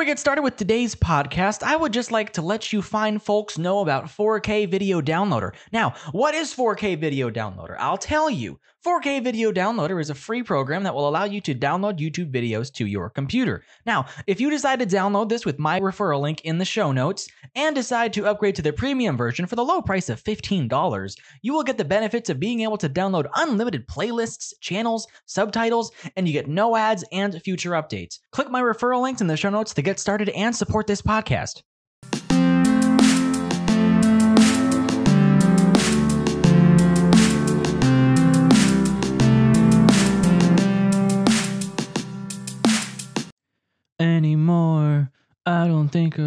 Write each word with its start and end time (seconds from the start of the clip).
we 0.00 0.06
get 0.06 0.18
started 0.18 0.40
with 0.40 0.56
today's 0.56 0.94
podcast, 0.94 1.62
I 1.62 1.76
would 1.76 1.92
just 1.92 2.10
like 2.10 2.32
to 2.32 2.40
let 2.40 2.72
you 2.72 2.80
fine 2.80 3.18
folks 3.18 3.58
know 3.58 3.80
about 3.80 4.06
4K 4.06 4.66
Video 4.66 5.02
Downloader. 5.02 5.52
Now, 5.74 5.92
what 6.12 6.34
is 6.34 6.54
4K 6.54 6.98
Video 6.98 7.28
Downloader? 7.28 7.76
I'll 7.78 7.98
tell 7.98 8.30
you. 8.30 8.58
4K 8.84 9.22
Video 9.22 9.52
Downloader 9.52 10.00
is 10.00 10.08
a 10.08 10.14
free 10.14 10.42
program 10.42 10.84
that 10.84 10.94
will 10.94 11.06
allow 11.06 11.24
you 11.24 11.42
to 11.42 11.54
download 11.54 11.98
YouTube 11.98 12.32
videos 12.32 12.72
to 12.72 12.86
your 12.86 13.10
computer. 13.10 13.62
Now, 13.84 14.06
if 14.26 14.40
you 14.40 14.48
decide 14.48 14.78
to 14.78 14.86
download 14.86 15.28
this 15.28 15.44
with 15.44 15.58
my 15.58 15.78
referral 15.80 16.22
link 16.22 16.40
in 16.46 16.56
the 16.56 16.64
show 16.64 16.90
notes 16.90 17.28
and 17.54 17.76
decide 17.76 18.14
to 18.14 18.26
upgrade 18.26 18.54
to 18.54 18.62
the 18.62 18.72
premium 18.72 19.18
version 19.18 19.44
for 19.44 19.54
the 19.54 19.64
low 19.64 19.82
price 19.82 20.08
of 20.08 20.24
$15, 20.24 21.14
you 21.42 21.52
will 21.52 21.62
get 21.62 21.76
the 21.76 21.84
benefits 21.84 22.30
of 22.30 22.40
being 22.40 22.62
able 22.62 22.78
to 22.78 22.88
download 22.88 23.28
unlimited 23.36 23.86
playlists, 23.86 24.54
channels, 24.62 25.06
subtitles, 25.26 25.92
and 26.16 26.26
you 26.26 26.32
get 26.32 26.48
no 26.48 26.74
ads 26.74 27.04
and 27.12 27.42
future 27.42 27.72
updates. 27.72 28.18
Click 28.32 28.50
my 28.50 28.62
referral 28.62 29.02
links 29.02 29.20
in 29.20 29.26
the 29.26 29.36
show 29.36 29.50
notes 29.50 29.74
to 29.74 29.82
get 29.82 30.00
started 30.00 30.30
and 30.30 30.56
support 30.56 30.86
this 30.86 31.02
podcast. 31.02 31.60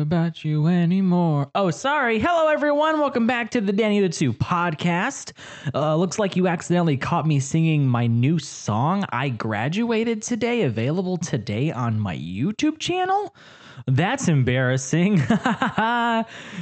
About 0.01 0.43
you 0.43 0.67
anymore. 0.67 1.49
Oh, 1.55 1.71
sorry. 1.71 2.19
Hello, 2.19 2.47
everyone. 2.47 2.99
Welcome 2.99 3.27
back 3.27 3.51
to 3.51 3.61
the 3.61 3.71
Danny 3.71 3.99
the 3.99 4.09
Two 4.09 4.33
podcast. 4.33 5.31
Uh, 5.73 5.95
looks 5.95 6.19
like 6.19 6.35
you 6.35 6.47
accidentally 6.47 6.97
caught 6.97 7.27
me 7.27 7.39
singing 7.39 7.87
my 7.87 8.07
new 8.07 8.39
song, 8.39 9.05
I 9.09 9.29
Graduated 9.29 10.21
Today, 10.21 10.63
available 10.63 11.17
today 11.17 11.71
on 11.71 11.99
my 11.99 12.15
YouTube 12.17 12.79
channel. 12.79 13.35
That's 13.87 14.27
embarrassing. 14.27 15.21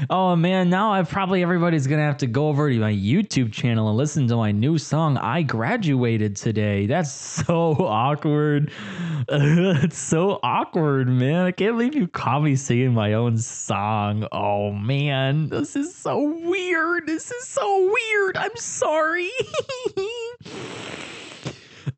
oh 0.10 0.36
man, 0.36 0.70
now 0.70 0.94
I 0.94 1.04
probably 1.04 1.44
everybody's 1.44 1.88
gonna 1.88 2.02
have 2.04 2.18
to 2.18 2.28
go 2.28 2.48
over 2.48 2.70
to 2.70 2.80
my 2.80 2.94
YouTube 2.94 3.52
channel 3.52 3.90
and 3.90 3.98
listen 3.98 4.28
to 4.28 4.36
my 4.36 4.52
new 4.52 4.78
song. 4.78 5.18
I 5.18 5.44
graduated 5.44 6.36
today. 6.36 6.88
That's 6.88 7.12
so 7.12 7.76
awkward. 7.80 8.72
it's 9.30 9.98
so 9.98 10.40
awkward, 10.44 11.08
man. 11.08 11.46
I 11.46 11.52
can't 11.52 11.78
believe 11.78 11.96
you 11.96 12.08
caught 12.08 12.42
me 12.42 12.56
singing 12.56 12.94
my 12.94 13.14
own 13.14 13.38
song. 13.38 14.28
Oh 14.32 14.72
man, 14.72 15.50
this 15.50 15.76
is 15.76 15.96
so 15.96 16.20
weird. 16.24 17.08
This 17.08 17.32
is 17.32 17.48
so 17.48 17.92
weird. 17.92 18.38
I'm 18.38 18.56
sorry. 18.56 19.30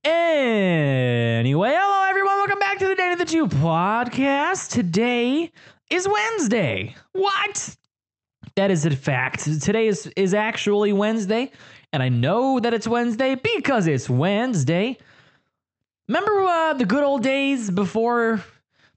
Anyway, 0.05 1.73
hello 1.73 2.09
everyone. 2.09 2.32
The 3.23 3.29
Two 3.29 3.47
podcast. 3.47 4.69
Today 4.71 5.49
is 5.89 6.05
Wednesday. 6.05 6.93
What? 7.13 7.77
That 8.57 8.69
is 8.69 8.85
a 8.85 8.93
fact. 8.93 9.45
Today 9.61 9.87
is 9.87 10.11
is 10.17 10.33
actually 10.33 10.91
Wednesday, 10.91 11.49
and 11.93 12.03
I 12.03 12.09
know 12.09 12.59
that 12.59 12.73
it's 12.73 12.85
Wednesday 12.85 13.35
because 13.35 13.87
it's 13.87 14.09
Wednesday. 14.09 14.97
Remember 16.09 16.43
uh, 16.43 16.73
the 16.73 16.83
good 16.83 17.05
old 17.05 17.23
days 17.23 17.71
before 17.71 18.43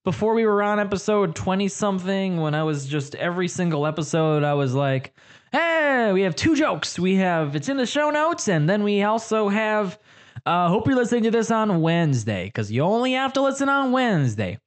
before 0.02 0.34
we 0.34 0.44
were 0.44 0.60
on 0.60 0.80
episode 0.80 1.36
20 1.36 1.68
something 1.68 2.38
when 2.38 2.56
I 2.56 2.64
was 2.64 2.84
just 2.86 3.14
every 3.14 3.46
single 3.46 3.86
episode 3.86 4.42
I 4.42 4.54
was 4.54 4.74
like, 4.74 5.14
"Hey, 5.52 6.10
we 6.12 6.22
have 6.22 6.34
two 6.34 6.56
jokes. 6.56 6.98
We 6.98 7.14
have 7.14 7.54
it's 7.54 7.68
in 7.68 7.76
the 7.76 7.86
show 7.86 8.10
notes 8.10 8.48
and 8.48 8.68
then 8.68 8.82
we 8.82 9.04
also 9.04 9.48
have 9.50 10.00
uh, 10.46 10.68
hope 10.68 10.86
you're 10.86 10.96
listening 10.96 11.24
to 11.24 11.30
this 11.30 11.50
on 11.50 11.80
Wednesday 11.80 12.46
because 12.46 12.70
you 12.70 12.82
only 12.82 13.12
have 13.12 13.32
to 13.32 13.42
listen 13.42 13.68
on 13.68 13.92
Wednesday. 13.92 14.58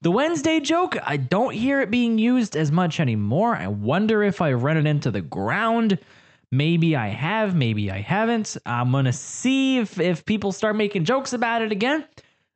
The 0.00 0.10
Wednesday 0.10 0.60
joke, 0.60 0.96
I 1.04 1.16
don't 1.16 1.52
hear 1.52 1.80
it 1.80 1.90
being 1.90 2.18
used 2.18 2.56
as 2.56 2.72
much 2.72 2.98
anymore. 2.98 3.54
I 3.54 3.66
wonder 3.66 4.22
if 4.22 4.40
I 4.40 4.52
run 4.52 4.76
it 4.76 4.86
into 4.86 5.10
the 5.10 5.20
ground. 5.20 5.98
Maybe 6.50 6.96
I 6.96 7.08
have, 7.08 7.54
maybe 7.54 7.90
I 7.90 8.00
haven't. 8.00 8.56
I'm 8.64 8.90
gonna 8.90 9.12
see 9.12 9.78
if, 9.78 10.00
if 10.00 10.24
people 10.24 10.50
start 10.50 10.76
making 10.76 11.04
jokes 11.04 11.34
about 11.34 11.60
it 11.60 11.72
again. 11.72 12.06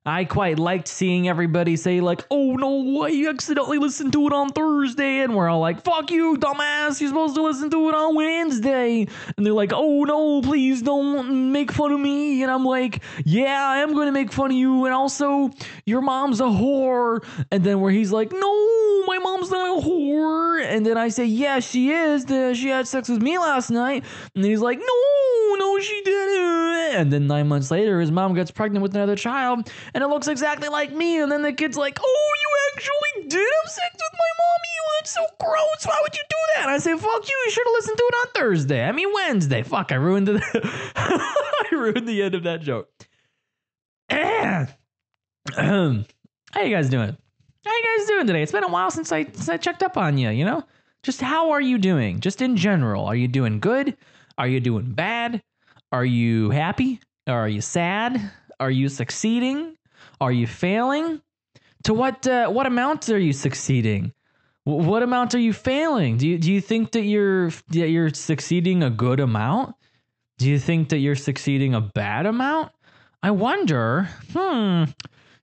I 0.04 0.24
quite 0.24 0.58
liked 0.58 0.88
seeing 0.88 1.28
everybody 1.28 1.76
say, 1.76 2.00
like, 2.00 2.26
oh 2.28 2.56
no, 2.56 3.04
I 3.04 3.24
accidentally 3.28 3.78
listened 3.78 4.12
to 4.14 4.26
it 4.26 4.32
on 4.32 4.48
Thursday. 4.48 5.20
And 5.20 5.36
we're 5.36 5.48
all 5.48 5.60
like, 5.60 5.84
fuck 5.84 6.10
you, 6.10 6.36
dumbass, 6.38 7.00
you're 7.00 7.10
supposed 7.10 7.36
to 7.36 7.42
listen 7.44 7.70
to 7.70 7.88
it 7.88 7.94
on 7.94 8.16
Wednesday. 8.16 9.06
And 9.36 9.46
they're 9.46 9.52
like, 9.52 9.72
oh 9.72 10.02
no, 10.02 10.42
please 10.42 10.82
don't 10.82 11.52
make 11.52 11.70
fun 11.70 11.92
of 11.92 12.00
me. 12.00 12.42
And 12.42 12.50
I'm 12.50 12.64
like, 12.64 13.00
yeah, 13.24 13.64
I 13.64 13.78
am 13.78 13.94
going 13.94 14.06
to 14.06 14.12
make 14.12 14.32
fun 14.32 14.50
of 14.50 14.56
you. 14.56 14.86
And 14.86 14.92
also, 14.92 15.50
your 15.86 16.00
mom's 16.00 16.40
a 16.40 16.44
whore. 16.46 17.24
And 17.52 17.62
then 17.62 17.80
where 17.80 17.92
he's 17.92 18.10
like, 18.10 18.32
no, 18.32 19.06
my 19.06 19.19
mom's 19.19 19.52
not 19.52 19.78
a 19.78 19.86
whore. 19.86 20.64
And 20.64 20.84
then 20.84 20.98
I 20.98 21.10
say, 21.10 21.26
yeah, 21.26 21.60
she 21.60 21.92
is. 21.92 22.24
She 22.58 22.69
had 22.69 22.88
sex 22.88 23.08
with 23.08 23.22
me 23.22 23.38
last 23.38 23.70
night. 23.70 24.04
And 24.34 24.44
he's 24.44 24.60
like, 24.60 24.80
no, 24.80 25.56
no, 25.58 25.78
she 25.78 26.02
didn't. 26.04 26.96
And 26.96 27.12
then 27.12 27.28
nine 27.28 27.46
months 27.46 27.70
later, 27.70 28.00
his 28.00 28.10
mom 28.10 28.34
gets 28.34 28.50
pregnant 28.50 28.82
with 28.82 28.96
another 28.96 29.16
child 29.16 29.70
and 29.94 30.03
it 30.03 30.08
looks 30.08 30.28
exactly 30.28 30.69
like 30.69 30.92
me. 30.92 31.20
And 31.20 31.30
then 31.30 31.42
the 31.42 31.53
kid's 31.53 31.76
like, 31.76 31.98
"Oh, 32.03 32.32
you 32.41 32.48
actually 32.75 33.28
did 33.28 33.48
have 33.62 33.70
sex 33.70 33.94
with 33.94 34.12
my 34.12 34.30
mommy? 34.38 34.69
That's 34.98 35.10
so 35.12 35.25
gross. 35.41 35.86
Why 35.86 35.98
would 36.03 36.14
you 36.14 36.22
do 36.28 36.36
that?" 36.54 36.62
And 36.64 36.70
I 36.70 36.78
say, 36.78 36.97
"Fuck 36.97 37.28
you. 37.28 37.42
You 37.44 37.50
should 37.50 37.66
have 37.66 37.75
listened 37.75 37.98
to 37.98 38.04
it 38.04 38.14
on 38.14 38.26
Thursday. 38.34 38.84
I 38.84 38.92
mean 38.92 39.12
Wednesday. 39.12 39.62
Fuck, 39.62 39.92
I 39.92 39.97
ruined 39.97 40.28
the 40.28 40.41
I 40.97 41.75
ruined 41.75 42.08
the 42.08 42.22
end 42.22 42.34
of 42.34 42.44
that 42.44 42.60
joke." 42.60 42.88
How 46.52 46.60
you 46.60 46.75
guys 46.75 46.88
doing? 46.88 47.16
How 47.64 47.72
you 47.72 47.98
guys 47.98 48.06
doing 48.06 48.26
today? 48.26 48.42
It's 48.42 48.52
been 48.52 48.64
a 48.64 48.69
while 48.69 48.91
since 48.91 49.10
I 49.12 49.25
since 49.25 49.48
I 49.48 49.56
checked 49.56 49.82
up 49.82 49.97
on 49.97 50.19
you. 50.19 50.31
You 50.31 50.44
know, 50.44 50.64
just 51.02 51.20
how 51.20 51.50
are 51.50 51.60
you 51.60 51.78
doing? 51.78 52.20
Just 52.20 52.42
in 52.42 52.56
general, 52.56 53.06
are 53.06 53.16
you 53.16 53.28
doing 53.28 53.58
good? 53.60 53.97
Are 54.38 54.47
you 54.47 54.60
doing 54.60 54.92
bad? 54.92 55.42
Are 55.91 56.04
you 56.04 56.50
happy? 56.50 57.00
Are 57.26 57.48
you 57.48 57.60
sad? 57.60 58.31
Are 58.60 58.70
you 58.70 58.88
succeeding? 58.88 59.76
Are 60.22 60.30
you 60.30 60.46
failing? 60.46 61.20
To 61.84 61.94
what 61.94 62.26
uh, 62.28 62.48
what 62.48 62.66
amount 62.66 63.08
are 63.08 63.18
you 63.18 63.32
succeeding? 63.32 64.12
what 64.64 65.02
amount 65.02 65.34
are 65.34 65.40
you 65.40 65.52
failing? 65.52 66.16
Do 66.16 66.28
you 66.28 66.38
do 66.38 66.52
you 66.52 66.60
think 66.60 66.92
that 66.92 67.02
you're 67.02 67.50
that 67.70 67.88
you're 67.88 68.10
succeeding 68.10 68.84
a 68.84 68.90
good 68.90 69.18
amount? 69.18 69.74
Do 70.38 70.48
you 70.48 70.60
think 70.60 70.90
that 70.90 70.98
you're 70.98 71.16
succeeding 71.16 71.74
a 71.74 71.80
bad 71.80 72.26
amount? 72.26 72.70
I 73.20 73.32
wonder. 73.32 74.08
Hmm. 74.32 74.84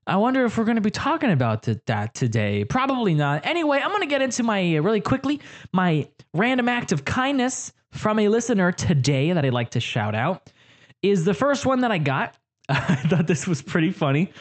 I 0.07 0.15
wonder 0.15 0.45
if 0.45 0.57
we're 0.57 0.63
going 0.63 0.75
to 0.75 0.81
be 0.81 0.91
talking 0.91 1.31
about 1.31 1.67
that 1.85 2.13
today. 2.13 2.63
Probably 2.63 3.13
not. 3.13 3.45
Anyway, 3.45 3.81
I'm 3.83 3.89
going 3.89 4.01
to 4.01 4.07
get 4.07 4.21
into 4.21 4.43
my 4.43 4.77
uh, 4.77 4.81
really 4.81 5.01
quickly 5.01 5.41
my 5.73 6.07
random 6.33 6.69
act 6.69 6.93
of 6.93 7.03
kindness 7.03 7.73
from 7.91 8.17
a 8.17 8.29
listener 8.29 8.71
today 8.71 9.33
that 9.33 9.43
I'd 9.43 9.53
like 9.53 9.71
to 9.71 9.81
shout 9.81 10.15
out. 10.15 10.53
Is 11.01 11.25
the 11.25 11.33
first 11.33 11.65
one 11.65 11.81
that 11.81 11.91
I 11.91 11.97
got. 11.97 12.37
I 12.69 12.95
thought 12.95 13.27
this 13.27 13.45
was 13.45 13.61
pretty 13.61 13.91
funny. 13.91 14.31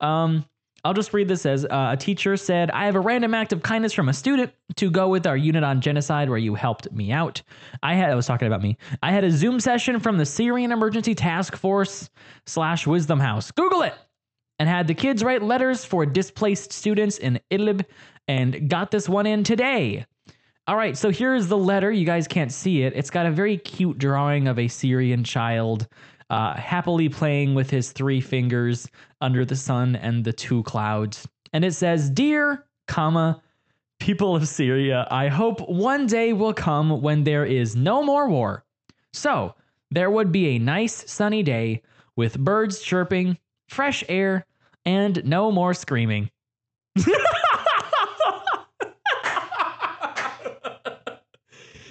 Um, 0.00 0.44
I'll 0.84 0.94
just 0.94 1.12
read 1.12 1.26
this 1.26 1.44
as 1.46 1.64
uh, 1.64 1.90
a 1.92 1.96
teacher 1.96 2.36
said, 2.36 2.70
I 2.70 2.84
have 2.84 2.94
a 2.94 3.00
random 3.00 3.34
act 3.34 3.52
of 3.52 3.60
kindness 3.60 3.92
from 3.92 4.08
a 4.08 4.12
student 4.12 4.52
to 4.76 4.88
go 4.88 5.08
with 5.08 5.26
our 5.26 5.36
unit 5.36 5.64
on 5.64 5.80
genocide 5.80 6.28
where 6.28 6.38
you 6.38 6.54
helped 6.54 6.92
me 6.92 7.10
out. 7.10 7.42
I 7.82 7.94
had, 7.94 8.10
I 8.10 8.14
was 8.14 8.26
talking 8.26 8.46
about 8.46 8.62
me. 8.62 8.76
I 9.02 9.10
had 9.10 9.24
a 9.24 9.30
Zoom 9.32 9.58
session 9.58 9.98
from 9.98 10.16
the 10.16 10.24
Syrian 10.24 10.70
Emergency 10.70 11.14
Task 11.14 11.56
Force 11.56 12.08
slash 12.46 12.86
Wisdom 12.86 13.18
House. 13.18 13.50
Google 13.50 13.82
it! 13.82 13.94
And 14.60 14.68
had 14.68 14.86
the 14.86 14.94
kids 14.94 15.24
write 15.24 15.42
letters 15.42 15.84
for 15.84 16.06
displaced 16.06 16.72
students 16.72 17.18
in 17.18 17.40
Idlib 17.50 17.84
and 18.28 18.70
got 18.70 18.92
this 18.92 19.08
one 19.08 19.26
in 19.26 19.42
today. 19.42 20.06
All 20.68 20.76
right, 20.76 20.96
so 20.96 21.10
here's 21.10 21.48
the 21.48 21.58
letter. 21.58 21.90
You 21.92 22.06
guys 22.06 22.26
can't 22.26 22.52
see 22.52 22.82
it. 22.82 22.92
It's 22.94 23.10
got 23.10 23.26
a 23.26 23.30
very 23.30 23.56
cute 23.56 23.98
drawing 23.98 24.48
of 24.48 24.58
a 24.58 24.68
Syrian 24.68 25.24
child 25.24 25.88
uh, 26.30 26.54
happily 26.54 27.08
playing 27.08 27.54
with 27.54 27.70
his 27.70 27.92
three 27.92 28.20
fingers 28.20 28.88
under 29.20 29.44
the 29.44 29.56
sun 29.56 29.96
and 29.96 30.24
the 30.24 30.32
two 30.32 30.62
clouds. 30.64 31.26
And 31.52 31.64
it 31.64 31.74
says, 31.74 32.10
Dear, 32.10 32.64
comma, 32.88 33.40
people 34.00 34.34
of 34.34 34.48
Syria, 34.48 35.06
I 35.10 35.28
hope 35.28 35.60
one 35.68 36.06
day 36.06 36.32
will 36.32 36.54
come 36.54 37.00
when 37.00 37.24
there 37.24 37.44
is 37.44 37.76
no 37.76 38.02
more 38.02 38.28
war. 38.28 38.64
So 39.12 39.54
there 39.90 40.10
would 40.10 40.32
be 40.32 40.48
a 40.48 40.58
nice 40.58 41.10
sunny 41.10 41.42
day 41.42 41.82
with 42.16 42.38
birds 42.38 42.80
chirping, 42.80 43.38
fresh 43.68 44.02
air, 44.08 44.44
and 44.84 45.24
no 45.24 45.52
more 45.52 45.74
screaming. 45.74 46.30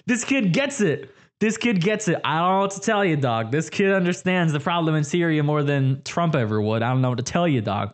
this 0.05 0.23
kid 0.23 0.53
gets 0.53 0.81
it. 0.81 1.14
This 1.45 1.57
kid 1.57 1.79
gets 1.79 2.07
it. 2.07 2.19
I 2.25 2.39
don't 2.39 2.49
know 2.53 2.59
what 2.61 2.71
to 2.71 2.79
tell 2.79 3.05
you, 3.05 3.17
dog. 3.17 3.51
This 3.51 3.69
kid 3.69 3.91
understands 3.91 4.51
the 4.51 4.59
problem 4.59 4.95
in 4.95 5.03
Syria 5.03 5.43
more 5.43 5.61
than 5.61 6.01
Trump 6.01 6.33
ever 6.33 6.59
would. 6.59 6.81
I 6.81 6.89
don't 6.89 7.03
know 7.03 7.09
what 7.09 7.19
to 7.19 7.23
tell 7.23 7.47
you, 7.47 7.61
dog. 7.61 7.93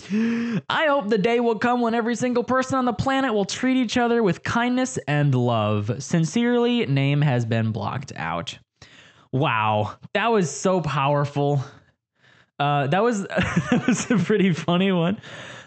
I 0.10 0.86
hope 0.86 1.10
the 1.10 1.18
day 1.18 1.38
will 1.38 1.58
come 1.58 1.82
when 1.82 1.94
every 1.94 2.14
single 2.14 2.42
person 2.42 2.78
on 2.78 2.86
the 2.86 2.94
planet 2.94 3.34
will 3.34 3.44
treat 3.44 3.76
each 3.76 3.98
other 3.98 4.22
with 4.22 4.42
kindness 4.42 4.98
and 5.06 5.34
love. 5.34 6.02
Sincerely, 6.02 6.86
name 6.86 7.20
has 7.20 7.44
been 7.44 7.72
blocked 7.72 8.14
out. 8.16 8.58
Wow, 9.32 9.96
that 10.14 10.28
was 10.28 10.50
so 10.50 10.80
powerful. 10.80 11.62
Uh, 12.58 12.86
that 12.86 13.02
was 13.02 13.24
that 13.26 13.84
was 13.86 14.10
a 14.10 14.16
pretty 14.16 14.54
funny 14.54 14.92
one. 14.92 15.20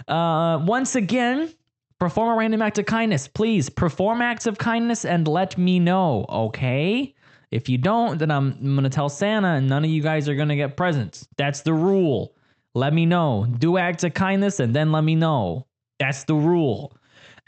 Uh, 0.08 0.58
once 0.66 0.96
again, 0.96 1.54
Perform 2.00 2.30
a 2.30 2.36
random 2.36 2.62
act 2.62 2.78
of 2.78 2.86
kindness. 2.86 3.28
Please 3.28 3.70
perform 3.70 4.22
acts 4.22 4.48
of 4.48 4.58
kindness 4.58 5.06
and 5.06 5.28
let 5.28 5.58
me 5.58 5.80
know, 5.80 6.26
okay? 6.28 7.16
If 7.52 7.70
you 7.70 7.78
don't, 7.78 8.18
then 8.18 8.32
I'm, 8.32 8.58
I'm 8.60 8.76
going 8.76 8.84
to 8.84 8.90
tell 8.90 9.08
Santa 9.08 9.50
and 9.50 9.70
none 9.70 9.86
of 9.86 9.90
you 9.90 10.02
guys 10.02 10.28
are 10.28 10.36
going 10.36 10.50
to 10.50 10.58
get 10.58 10.76
presents. 10.76 11.28
That's 11.38 11.62
the 11.62 11.74
rule. 11.74 12.36
Let 12.74 12.94
me 12.94 13.06
know. 13.06 13.48
Do 13.60 13.78
acts 13.78 14.04
of 14.04 14.14
kindness 14.14 14.60
and 14.60 14.76
then 14.76 14.92
let 14.92 15.06
me 15.06 15.16
know. 15.16 15.68
That's 16.00 16.26
the 16.26 16.36
rule. 16.36 16.98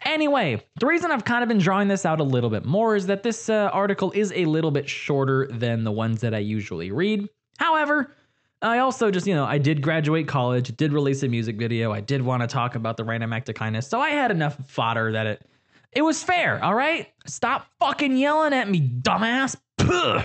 Anyway, 0.05 0.63
the 0.79 0.85
reason 0.85 1.11
I've 1.11 1.25
kind 1.25 1.44
of 1.44 1.49
been 1.49 1.57
drawing 1.57 1.89
this 1.89 2.05
out 2.05 2.21
a 2.21 2.23
little 2.23 2.49
bit 2.49 2.63
more 2.63 2.95
is 2.95 3.07
that 3.07 3.23
this 3.23 3.49
uh, 3.49 3.69
article 3.73 4.11
is 4.11 4.31
a 4.33 4.45
little 4.45 4.71
bit 4.71 4.88
shorter 4.88 5.47
than 5.51 5.83
the 5.83 5.91
ones 5.91 6.21
that 6.21 6.33
I 6.33 6.38
usually 6.38 6.91
read. 6.91 7.27
However, 7.57 8.15
I 8.62 8.80
also 8.80 9.12
just, 9.12 9.27
you 9.27 9.36
know, 9.36 9.45
I 9.45 9.59
did 9.59 9.81
graduate 9.81 10.27
college, 10.27 10.75
did 10.75 10.92
release 10.92 11.21
a 11.24 11.27
music 11.27 11.57
video, 11.57 11.92
I 11.92 12.01
did 12.01 12.21
want 12.21 12.42
to 12.42 12.48
talk 12.48 12.75
about 12.75 12.98
the 12.98 13.04
random 13.04 13.31
act 13.33 13.50
of 13.50 13.56
kindness, 13.56 13.88
so 13.88 14.00
I 14.00 14.09
had 14.09 14.31
enough 14.31 14.57
fodder 14.68 15.12
that 15.12 15.27
it 15.27 15.48
it 15.94 16.01
was 16.01 16.21
fair, 16.21 16.63
all 16.63 16.75
right? 16.75 17.07
Stop 17.25 17.65
fucking 17.80 18.18
yelling 18.18 18.54
at 18.54 18.69
me, 18.69 18.81
dumbass. 18.81 19.56
Puh. 19.77 20.21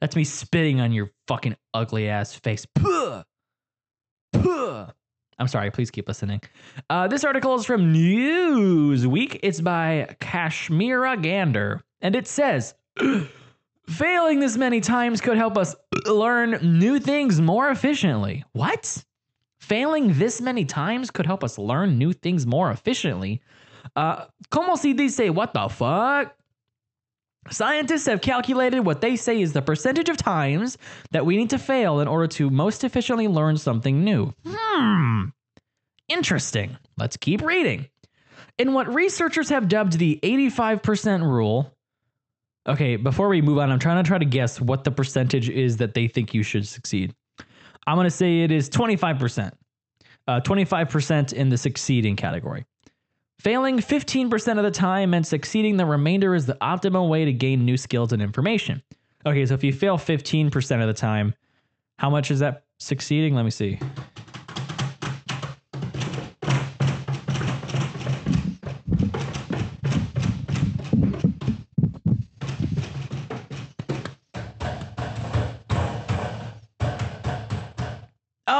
That's 0.00 0.14
me 0.14 0.24
spitting 0.24 0.80
on 0.80 0.92
your 0.92 1.10
fucking 1.26 1.56
ugly 1.74 2.08
ass 2.08 2.34
face. 2.34 2.66
Puh. 2.66 3.22
Puh. 4.32 4.86
I'm 5.38 5.48
sorry, 5.48 5.70
please 5.70 5.90
keep 5.90 6.08
listening. 6.08 6.40
Uh, 6.88 7.08
this 7.08 7.24
article 7.24 7.54
is 7.56 7.66
from 7.66 7.92
Newsweek. 7.92 9.40
It's 9.42 9.60
by 9.60 10.16
Kashmira 10.20 11.22
Gander, 11.22 11.82
and 12.00 12.16
it 12.16 12.26
says 12.26 12.74
Failing 13.88 14.40
this 14.40 14.56
many 14.56 14.80
times 14.80 15.20
could 15.20 15.36
help 15.36 15.56
us 15.56 15.74
learn 16.06 16.58
new 16.62 16.98
things 16.98 17.40
more 17.40 17.70
efficiently. 17.70 18.44
What? 18.52 19.04
Failing 19.60 20.14
this 20.14 20.40
many 20.40 20.64
times 20.64 21.10
could 21.10 21.26
help 21.26 21.44
us 21.44 21.56
learn 21.56 21.98
new 21.98 22.12
things 22.12 22.46
more 22.46 22.70
efficiently? 22.70 23.40
Uh, 23.94 24.26
como 24.50 24.76
si 24.76 24.92
dice, 24.92 25.30
what 25.30 25.54
the 25.54 25.68
fuck? 25.68 26.34
Scientists 27.50 28.06
have 28.06 28.20
calculated 28.20 28.80
what 28.80 29.00
they 29.00 29.14
say 29.14 29.40
is 29.40 29.52
the 29.52 29.62
percentage 29.62 30.08
of 30.08 30.16
times 30.16 30.78
that 31.12 31.24
we 31.24 31.36
need 31.36 31.50
to 31.50 31.58
fail 31.58 32.00
in 32.00 32.08
order 32.08 32.26
to 32.26 32.50
most 32.50 32.82
efficiently 32.82 33.28
learn 33.28 33.56
something 33.56 34.02
new. 34.02 34.32
Hmm. 34.44 35.26
Interesting. 36.08 36.76
Let's 36.98 37.16
keep 37.16 37.42
reading. 37.42 37.88
In 38.58 38.72
what 38.72 38.92
researchers 38.92 39.48
have 39.50 39.68
dubbed 39.68 39.98
the 39.98 40.18
85% 40.22 41.22
rule, 41.22 41.75
Okay, 42.68 42.96
before 42.96 43.28
we 43.28 43.40
move 43.40 43.58
on, 43.58 43.70
I'm 43.70 43.78
trying 43.78 44.02
to 44.02 44.06
try 44.06 44.18
to 44.18 44.24
guess 44.24 44.60
what 44.60 44.82
the 44.82 44.90
percentage 44.90 45.48
is 45.48 45.76
that 45.76 45.94
they 45.94 46.08
think 46.08 46.34
you 46.34 46.42
should 46.42 46.66
succeed. 46.66 47.14
I'm 47.86 47.96
going 47.96 48.06
to 48.06 48.10
say 48.10 48.42
it 48.42 48.50
is 48.50 48.68
25%. 48.68 49.52
Uh, 50.28 50.40
25% 50.40 51.32
in 51.32 51.48
the 51.48 51.56
succeeding 51.56 52.16
category. 52.16 52.64
Failing 53.38 53.78
15% 53.78 54.58
of 54.58 54.64
the 54.64 54.70
time 54.72 55.14
and 55.14 55.24
succeeding 55.24 55.76
the 55.76 55.86
remainder 55.86 56.34
is 56.34 56.46
the 56.46 56.56
optimal 56.60 57.08
way 57.08 57.24
to 57.24 57.32
gain 57.32 57.64
new 57.64 57.76
skills 57.76 58.12
and 58.12 58.20
information. 58.20 58.82
Okay, 59.24 59.46
so 59.46 59.54
if 59.54 59.62
you 59.62 59.72
fail 59.72 59.96
15% 59.96 60.80
of 60.80 60.88
the 60.88 60.94
time, 60.94 61.34
how 61.98 62.10
much 62.10 62.32
is 62.32 62.40
that 62.40 62.64
succeeding? 62.78 63.36
Let 63.36 63.44
me 63.44 63.50
see. 63.50 63.78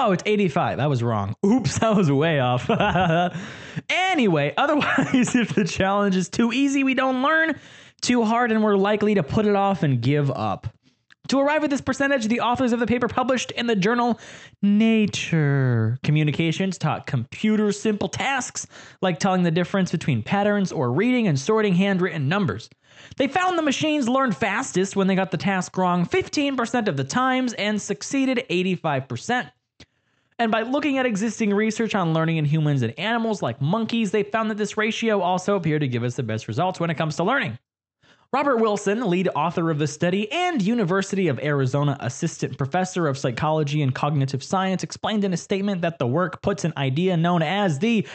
Oh, 0.06 0.12
it's 0.12 0.22
85. 0.24 0.78
I 0.78 0.86
was 0.86 1.02
wrong. 1.02 1.34
Oops, 1.44 1.80
that 1.80 1.96
was 1.96 2.12
way 2.12 2.38
off. 2.38 2.70
anyway, 3.88 4.54
otherwise, 4.56 5.34
if 5.34 5.52
the 5.52 5.64
challenge 5.64 6.14
is 6.14 6.28
too 6.28 6.52
easy, 6.52 6.84
we 6.84 6.94
don't 6.94 7.22
learn, 7.22 7.58
too 8.02 8.22
hard, 8.22 8.52
and 8.52 8.62
we're 8.62 8.76
likely 8.76 9.16
to 9.16 9.24
put 9.24 9.46
it 9.46 9.56
off 9.56 9.82
and 9.82 10.00
give 10.00 10.30
up. 10.30 10.68
To 11.30 11.40
arrive 11.40 11.64
at 11.64 11.70
this 11.70 11.80
percentage, 11.80 12.28
the 12.28 12.38
authors 12.38 12.72
of 12.72 12.78
the 12.78 12.86
paper 12.86 13.08
published 13.08 13.50
in 13.50 13.66
the 13.66 13.74
journal 13.74 14.20
Nature 14.62 15.98
Communications 16.04 16.78
taught 16.78 17.08
computers 17.08 17.80
simple 17.80 18.08
tasks 18.08 18.68
like 19.02 19.18
telling 19.18 19.42
the 19.42 19.50
difference 19.50 19.90
between 19.90 20.22
patterns 20.22 20.70
or 20.70 20.92
reading 20.92 21.26
and 21.26 21.36
sorting 21.36 21.74
handwritten 21.74 22.28
numbers. 22.28 22.70
They 23.16 23.26
found 23.26 23.58
the 23.58 23.62
machines 23.62 24.08
learned 24.08 24.36
fastest 24.36 24.94
when 24.94 25.08
they 25.08 25.16
got 25.16 25.32
the 25.32 25.36
task 25.36 25.76
wrong 25.76 26.06
15% 26.06 26.86
of 26.86 26.96
the 26.96 27.02
times 27.02 27.54
and 27.54 27.82
succeeded 27.82 28.44
85%. 28.48 29.50
And 30.38 30.52
by 30.52 30.62
looking 30.62 30.98
at 30.98 31.06
existing 31.06 31.54
research 31.54 31.94
on 31.94 32.12
learning 32.12 32.36
in 32.36 32.44
humans 32.44 32.82
and 32.82 32.98
animals 32.98 33.40
like 33.40 33.60
monkeys, 33.60 34.10
they 34.10 34.22
found 34.22 34.50
that 34.50 34.58
this 34.58 34.76
ratio 34.76 35.20
also 35.20 35.56
appeared 35.56 35.80
to 35.80 35.88
give 35.88 36.02
us 36.02 36.14
the 36.14 36.22
best 36.22 36.46
results 36.46 36.78
when 36.78 36.90
it 36.90 36.96
comes 36.96 37.16
to 37.16 37.24
learning. 37.24 37.58
Robert 38.32 38.58
Wilson, 38.58 39.08
lead 39.08 39.28
author 39.34 39.70
of 39.70 39.78
the 39.78 39.86
study 39.86 40.30
and 40.30 40.60
University 40.60 41.28
of 41.28 41.38
Arizona 41.38 41.96
assistant 42.00 42.58
professor 42.58 43.06
of 43.06 43.16
psychology 43.16 43.80
and 43.80 43.94
cognitive 43.94 44.42
science, 44.42 44.82
explained 44.82 45.24
in 45.24 45.32
a 45.32 45.38
statement 45.38 45.80
that 45.80 45.98
the 45.98 46.06
work 46.06 46.42
puts 46.42 46.64
an 46.64 46.72
idea 46.76 47.16
known 47.16 47.40
as 47.40 47.78
the 47.78 48.06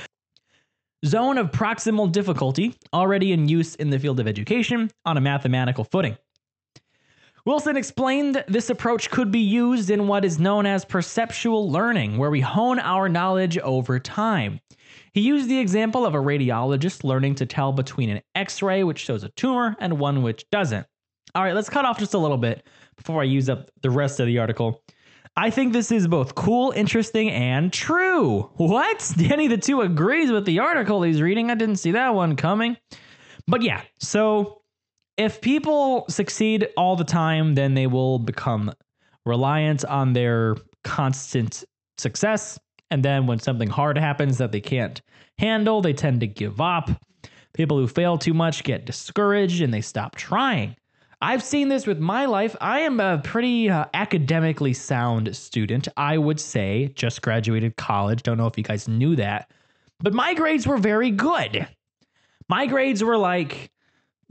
zone 1.06 1.40
of 1.40 1.50
proximal 1.50 2.12
difficulty, 2.12 2.76
already 2.94 3.32
in 3.32 3.48
use 3.48 3.74
in 3.76 3.90
the 3.90 3.98
field 3.98 4.20
of 4.20 4.28
education, 4.28 4.92
on 5.06 5.18
a 5.18 5.22
mathematical 5.22 5.86
footing. 5.86 6.16
Wilson 7.44 7.76
explained 7.76 8.44
this 8.48 8.70
approach 8.70 9.10
could 9.10 9.32
be 9.32 9.40
used 9.40 9.90
in 9.90 10.08
what 10.08 10.24
is 10.24 10.40
known 10.40 10.68
as 10.68 10.86
perceptual 10.86 11.72
learning, 11.72 12.18
where 12.18 12.30
we 12.30 12.40
hone 12.40 12.80
our 12.80 13.10
knowledge 13.10 13.58
over 13.60 14.00
time. 14.00 14.60
He 15.14 15.22
used 15.22 15.50
the 15.50 15.58
example 15.58 16.06
of 16.06 16.14
a 16.14 16.20
radiologist 16.20 17.04
learning 17.04 17.36
to 17.36 17.48
tell 17.48 17.72
between 17.72 18.12
an 18.12 18.22
x 18.36 18.62
ray, 18.62 18.84
which 18.84 19.00
shows 19.00 19.24
a 19.24 19.30
tumor, 19.30 19.76
and 19.80 19.98
one 19.98 20.22
which 20.22 20.48
doesn't. 20.52 20.86
All 21.34 21.44
right, 21.44 21.56
let's 21.56 21.70
cut 21.70 21.84
off 21.84 21.98
just 21.98 22.14
a 22.14 22.20
little 22.20 22.38
bit 22.38 22.68
before 22.96 23.22
I 23.22 23.26
use 23.26 23.50
up 23.50 23.72
the 23.82 23.90
rest 23.90 24.20
of 24.20 24.28
the 24.28 24.38
article. 24.38 24.84
I 25.36 25.50
think 25.50 25.74
this 25.74 25.92
is 25.92 26.08
both 26.08 26.36
cool, 26.36 26.72
interesting, 26.72 27.32
and 27.32 27.74
true. 27.74 28.52
What? 28.58 29.14
Danny 29.18 29.48
the 29.48 29.58
two 29.58 29.82
agrees 29.82 30.32
with 30.32 30.46
the 30.46 30.60
article 30.60 31.02
he's 31.02 31.22
reading. 31.22 31.50
I 31.50 31.56
didn't 31.56 31.78
see 31.78 31.92
that 31.92 32.14
one 32.14 32.36
coming. 32.36 32.78
But 33.48 33.64
yeah, 33.64 33.82
so 34.00 34.61
if 35.18 35.42
people 35.42 36.06
succeed 36.10 36.68
all 36.78 36.96
the 36.96 37.04
time, 37.04 37.56
then 37.56 37.74
they 37.74 37.88
will 37.88 38.20
become 38.20 38.72
reliant 39.26 39.86
on 39.86 40.14
their 40.14 40.56
constant 40.84 41.64
success. 41.98 42.60
And 42.90 43.04
then 43.04 43.28
when 43.28 43.40
something 43.40 43.70
hard 43.70 43.98
happens 43.98 44.38
that 44.40 44.52
they 44.52 44.62
can't 44.62 45.02
handle, 45.38 45.82
they 45.82 45.94
tend 45.94 46.20
to 46.22 46.28
give 46.28 46.60
up. 46.60 46.90
People 47.54 47.78
who 47.78 47.88
fail 47.88 48.18
too 48.18 48.34
much 48.34 48.64
get 48.64 48.86
discouraged 48.86 49.62
and 49.62 49.74
they 49.74 49.82
stop 49.82 50.16
trying. 50.16 50.76
I've 51.22 51.44
seen 51.44 51.68
this 51.70 51.86
with 51.86 52.00
my 52.00 52.26
life. 52.26 52.56
I 52.60 52.80
am 52.80 53.00
a 53.00 53.22
pretty 53.24 53.70
uh, 53.70 53.86
academically 53.94 54.74
sound 54.74 55.36
student, 55.36 55.88
I 55.96 56.18
would 56.18 56.40
say. 56.40 56.92
Just 56.96 57.22
graduated 57.22 57.78
college. 57.78 58.24
Don't 58.24 58.38
know 58.38 58.48
if 58.48 58.58
you 58.58 58.64
guys 58.64 58.88
knew 58.88 59.16
that. 59.18 59.52
But 60.00 60.14
my 60.14 60.34
grades 60.34 60.66
were 60.66 60.78
very 60.78 61.12
good. 61.12 61.68
My 62.50 62.66
grades 62.66 63.04
were 63.04 63.18
like 63.18 63.71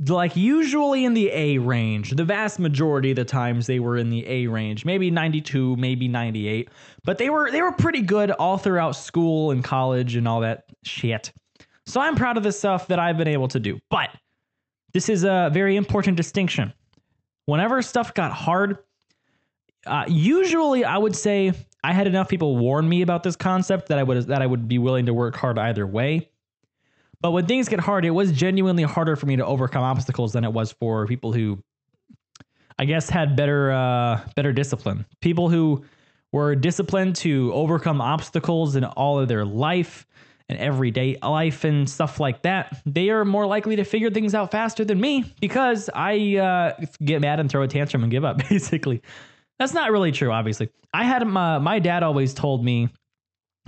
like 0.09 0.35
usually 0.35 1.05
in 1.05 1.15
the 1.15 1.31
A 1.31 1.59
range. 1.59 2.13
The 2.13 2.25
vast 2.25 2.59
majority 2.59 3.11
of 3.11 3.17
the 3.17 3.25
times 3.25 3.67
they 3.67 3.81
were 3.81 3.97
in 3.97 4.09
the 4.09 4.27
A 4.27 4.47
range, 4.47 4.85
maybe 4.85 5.11
92, 5.11 5.77
maybe 5.77 6.09
98, 6.09 6.71
but 7.05 7.19
they 7.19 7.29
were 7.29 7.51
they 7.51 7.63
were 7.63 7.73
pretty 7.73 8.01
good 8.01 8.31
all 8.31 8.57
throughout 8.57 8.97
school 8.97 9.51
and 9.51 9.63
college 9.63 10.17
and 10.17 10.27
all 10.27 10.41
that 10.41 10.65
shit. 10.85 11.33
So 11.87 12.01
I'm 12.01 12.17
proud 12.17 12.37
of 12.37 12.43
the 12.43 12.53
stuff 12.53 12.87
that 12.89 12.99
I've 12.99 13.19
been 13.19 13.29
able 13.29 13.49
to 13.49 13.61
do. 13.61 13.79
But 13.91 14.11
this 14.93 15.09
is 15.09 15.25
a 15.25 15.51
very 15.53 15.77
important 15.77 16.17
distinction. 16.17 16.73
Whenever 17.47 17.83
stuff 17.83 18.15
got 18.15 18.33
hard, 18.33 18.79
uh, 19.87 20.05
usually 20.09 20.85
I 20.85 20.97
would 20.97 21.17
say 21.17 21.53
I 21.83 21.93
had 21.93 22.07
enough 22.07 22.29
people 22.29 22.57
warn 22.57 22.89
me 22.89 23.03
about 23.03 23.23
this 23.23 23.37
concept 23.37 23.89
that 23.89 23.99
I 23.99 24.03
would 24.03 24.27
that 24.29 24.41
I 24.41 24.47
would 24.47 24.69
be 24.69 24.79
willing 24.79 25.07
to 25.07 25.15
work 25.15 25.37
hard 25.37 25.59
either 25.59 25.87
way. 25.87 26.31
But 27.21 27.33
when 27.33 27.47
things 27.47 27.69
get 27.69 27.81
hard, 27.81 28.05
it 28.05 28.11
was 28.11 28.33
genuinely 28.33 28.83
harder 28.83 29.15
for 29.17 29.27
me 29.27 29.37
to 29.37 29.45
overcome 29.45 29.83
obstacles 29.83 30.33
than 30.33 30.45
it 30.45 30.53
was 30.53 30.73
for 30.73 31.07
people 31.07 31.33
who, 31.33 31.59
I 32.79 32.87
guess, 32.87 33.11
had 33.11 33.37
better 33.37 33.71
uh, 33.71 34.21
better 34.35 34.53
discipline. 34.53 35.05
People 35.21 35.51
who 35.51 35.85
were 36.33 36.55
disciplined 36.55 37.17
to 37.17 37.53
overcome 37.53 38.01
obstacles 38.01 38.77
in 38.77 38.85
all 38.85 39.19
of 39.19 39.29
their 39.29 39.45
life 39.45 40.07
and 40.49 40.59
everyday 40.59 41.17
life 41.23 41.65
and 41.65 41.89
stuff 41.89 42.19
like 42.19 42.43
that, 42.43 42.83
they 42.87 43.11
are 43.11 43.25
more 43.25 43.47
likely 43.47 43.77
to 43.77 43.85
figure 43.85 44.11
things 44.11 44.35
out 44.35 44.51
faster 44.51 44.85
than 44.85 45.01
me 45.01 45.33
because 45.41 45.91
I 45.95 46.37
uh, 46.37 46.85
get 47.05 47.21
mad 47.21 47.39
and 47.39 47.51
throw 47.51 47.63
a 47.63 47.69
tantrum 47.69 48.03
and 48.03 48.11
give 48.11 48.25
up. 48.25 48.39
Basically, 48.49 49.03
that's 49.59 49.75
not 49.75 49.93
really 49.93 50.11
true. 50.11 50.33
Obviously, 50.33 50.71
I 50.95 51.05
had 51.05 51.27
my 51.27 51.59
my 51.59 51.81
dad 51.81 52.03
always 52.03 52.33
told 52.33 52.65
me 52.65 52.89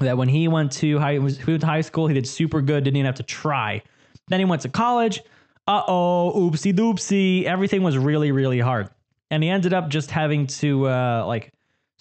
that 0.03 0.17
when 0.17 0.29
he 0.29 0.49
went 0.49 0.73
to 0.73 0.99
high, 0.99 1.19
was, 1.19 1.39
he 1.39 1.51
went 1.51 1.61
to 1.61 1.67
high 1.67 1.81
school, 1.81 2.07
he 2.07 2.15
did 2.15 2.27
super 2.27 2.61
good, 2.61 2.85
didn't 2.85 2.97
even 2.97 3.07
have 3.07 3.17
to 3.17 3.23
try. 3.23 3.83
Then 4.29 4.39
he 4.39 4.45
went 4.45 4.63
to 4.63 4.69
college. 4.69 5.21
Uh 5.67 5.83
oh, 5.87 6.33
oopsie 6.35 6.75
doopsie. 6.75 7.45
Everything 7.45 7.83
was 7.83 7.97
really, 7.97 8.33
really 8.33 8.59
hard. 8.59 8.89
And 9.31 9.43
he 9.43 9.49
ended 9.49 9.73
up 9.73 9.89
just 9.89 10.11
having 10.11 10.47
to 10.49 10.89
uh, 10.89 11.25
like 11.27 11.53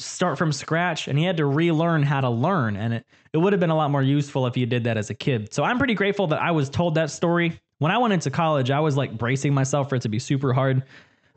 start 0.01 0.38
from 0.38 0.51
scratch 0.51 1.08
and 1.08 1.17
he 1.17 1.24
had 1.24 1.38
to 1.38 1.46
relearn 1.46 2.03
how 2.03 2.22
to 2.22 2.29
learn. 2.29 2.75
And 2.75 2.93
it, 2.96 3.05
it 3.34 3.38
would 3.38 3.53
have 3.53 3.60
been 3.60 3.70
a 3.70 3.75
lot 3.75 3.91
more 3.91 4.01
useful 4.01 4.48
if 4.48 4.58
you 4.58 4.65
did 4.65 4.84
that 4.86 4.98
as 4.98 5.10
a 5.10 5.13
kid. 5.13 5.53
So 5.53 5.63
I'm 5.63 5.77
pretty 5.77 5.93
grateful 5.93 6.27
that 6.27 6.41
I 6.41 6.51
was 6.51 6.70
told 6.70 6.96
that 6.96 7.12
story. 7.12 7.60
When 7.77 7.91
I 7.91 7.98
went 7.98 8.13
into 8.13 8.29
college, 8.29 8.72
I 8.72 8.79
was 8.79 8.98
like 8.98 9.17
bracing 9.17 9.53
myself 9.53 9.89
for 9.89 9.96
it 9.96 10.01
to 10.01 10.10
be 10.10 10.20
super 10.20 10.53
hard. 10.53 10.84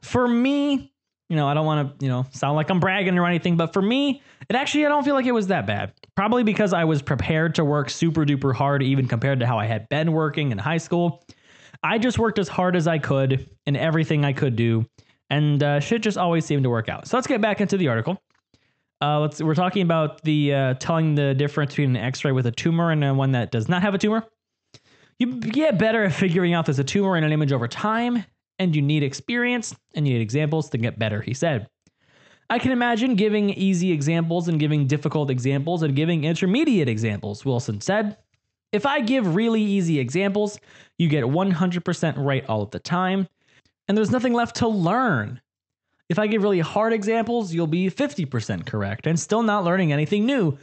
For 0.02 0.26
me, 0.26 0.92
you 1.28 1.36
know, 1.36 1.48
I 1.48 1.54
don't 1.54 1.66
want 1.66 1.98
to, 1.98 2.04
you 2.04 2.10
know, 2.10 2.26
sound 2.32 2.56
like 2.56 2.70
I'm 2.70 2.80
bragging 2.80 3.18
or 3.18 3.26
anything, 3.26 3.56
but 3.56 3.72
for 3.72 3.82
me, 3.82 4.22
it 4.48 4.56
actually, 4.56 4.84
I 4.84 4.88
don't 4.88 5.04
feel 5.04 5.14
like 5.14 5.26
it 5.26 5.32
was 5.32 5.46
that 5.46 5.66
bad. 5.66 5.92
Probably 6.14 6.42
because 6.42 6.72
I 6.72 6.84
was 6.84 7.02
prepared 7.02 7.54
to 7.56 7.64
work 7.64 7.90
super 7.90 8.24
duper 8.24 8.54
hard, 8.54 8.82
even 8.82 9.08
compared 9.08 9.40
to 9.40 9.46
how 9.46 9.58
I 9.58 9.66
had 9.66 9.88
been 9.88 10.12
working 10.12 10.52
in 10.52 10.58
high 10.58 10.76
school. 10.76 11.24
I 11.82 11.98
just 11.98 12.18
worked 12.18 12.38
as 12.38 12.48
hard 12.48 12.76
as 12.76 12.86
I 12.86 12.98
could 12.98 13.48
in 13.66 13.76
everything 13.76 14.24
I 14.24 14.32
could 14.32 14.56
do, 14.56 14.86
and 15.28 15.62
uh, 15.62 15.80
shit 15.80 16.02
just 16.02 16.16
always 16.16 16.44
seemed 16.44 16.62
to 16.64 16.70
work 16.70 16.88
out. 16.88 17.08
So 17.08 17.16
let's 17.16 17.26
get 17.26 17.40
back 17.40 17.60
into 17.60 17.76
the 17.76 17.88
article. 17.88 18.22
Uh, 19.02 19.20
let's. 19.20 19.42
We're 19.42 19.54
talking 19.54 19.82
about 19.82 20.22
the 20.22 20.54
uh, 20.54 20.74
telling 20.74 21.14
the 21.14 21.34
difference 21.34 21.72
between 21.72 21.90
an 21.90 22.02
X-ray 22.02 22.32
with 22.32 22.46
a 22.46 22.52
tumor 22.52 22.90
and 22.90 23.18
one 23.18 23.32
that 23.32 23.50
does 23.50 23.68
not 23.68 23.82
have 23.82 23.94
a 23.94 23.98
tumor. 23.98 24.24
You 25.18 25.34
get 25.34 25.78
better 25.78 26.04
at 26.04 26.12
figuring 26.12 26.54
out 26.54 26.66
there's 26.66 26.78
a 26.78 26.84
tumor 26.84 27.16
in 27.16 27.24
an 27.24 27.32
image 27.32 27.52
over 27.52 27.68
time, 27.68 28.24
and 28.58 28.74
you 28.74 28.82
need 28.82 29.02
experience 29.02 29.74
and 29.94 30.06
you 30.06 30.14
need 30.14 30.22
examples 30.22 30.70
to 30.70 30.78
get 30.78 30.98
better. 30.98 31.20
He 31.20 31.34
said. 31.34 31.68
I 32.50 32.58
can 32.58 32.72
imagine 32.72 33.14
giving 33.14 33.50
easy 33.50 33.90
examples 33.90 34.48
and 34.48 34.60
giving 34.60 34.86
difficult 34.86 35.30
examples 35.30 35.82
and 35.82 35.96
giving 35.96 36.24
intermediate 36.24 36.88
examples, 36.88 37.44
Wilson 37.44 37.80
said. 37.80 38.18
If 38.70 38.86
I 38.86 39.00
give 39.00 39.34
really 39.34 39.62
easy 39.62 39.98
examples, 39.98 40.58
you 40.98 41.08
get 41.08 41.24
100% 41.24 42.14
right 42.18 42.44
all 42.46 42.62
of 42.62 42.70
the 42.70 42.80
time, 42.80 43.28
and 43.88 43.96
there's 43.96 44.10
nothing 44.10 44.34
left 44.34 44.56
to 44.56 44.68
learn. 44.68 45.40
If 46.08 46.18
I 46.18 46.26
give 46.26 46.42
really 46.42 46.60
hard 46.60 46.92
examples, 46.92 47.54
you'll 47.54 47.66
be 47.66 47.90
50% 47.90 48.66
correct 48.66 49.06
and 49.06 49.18
still 49.18 49.42
not 49.42 49.64
learning 49.64 49.92
anything 49.92 50.26
new. 50.26 50.58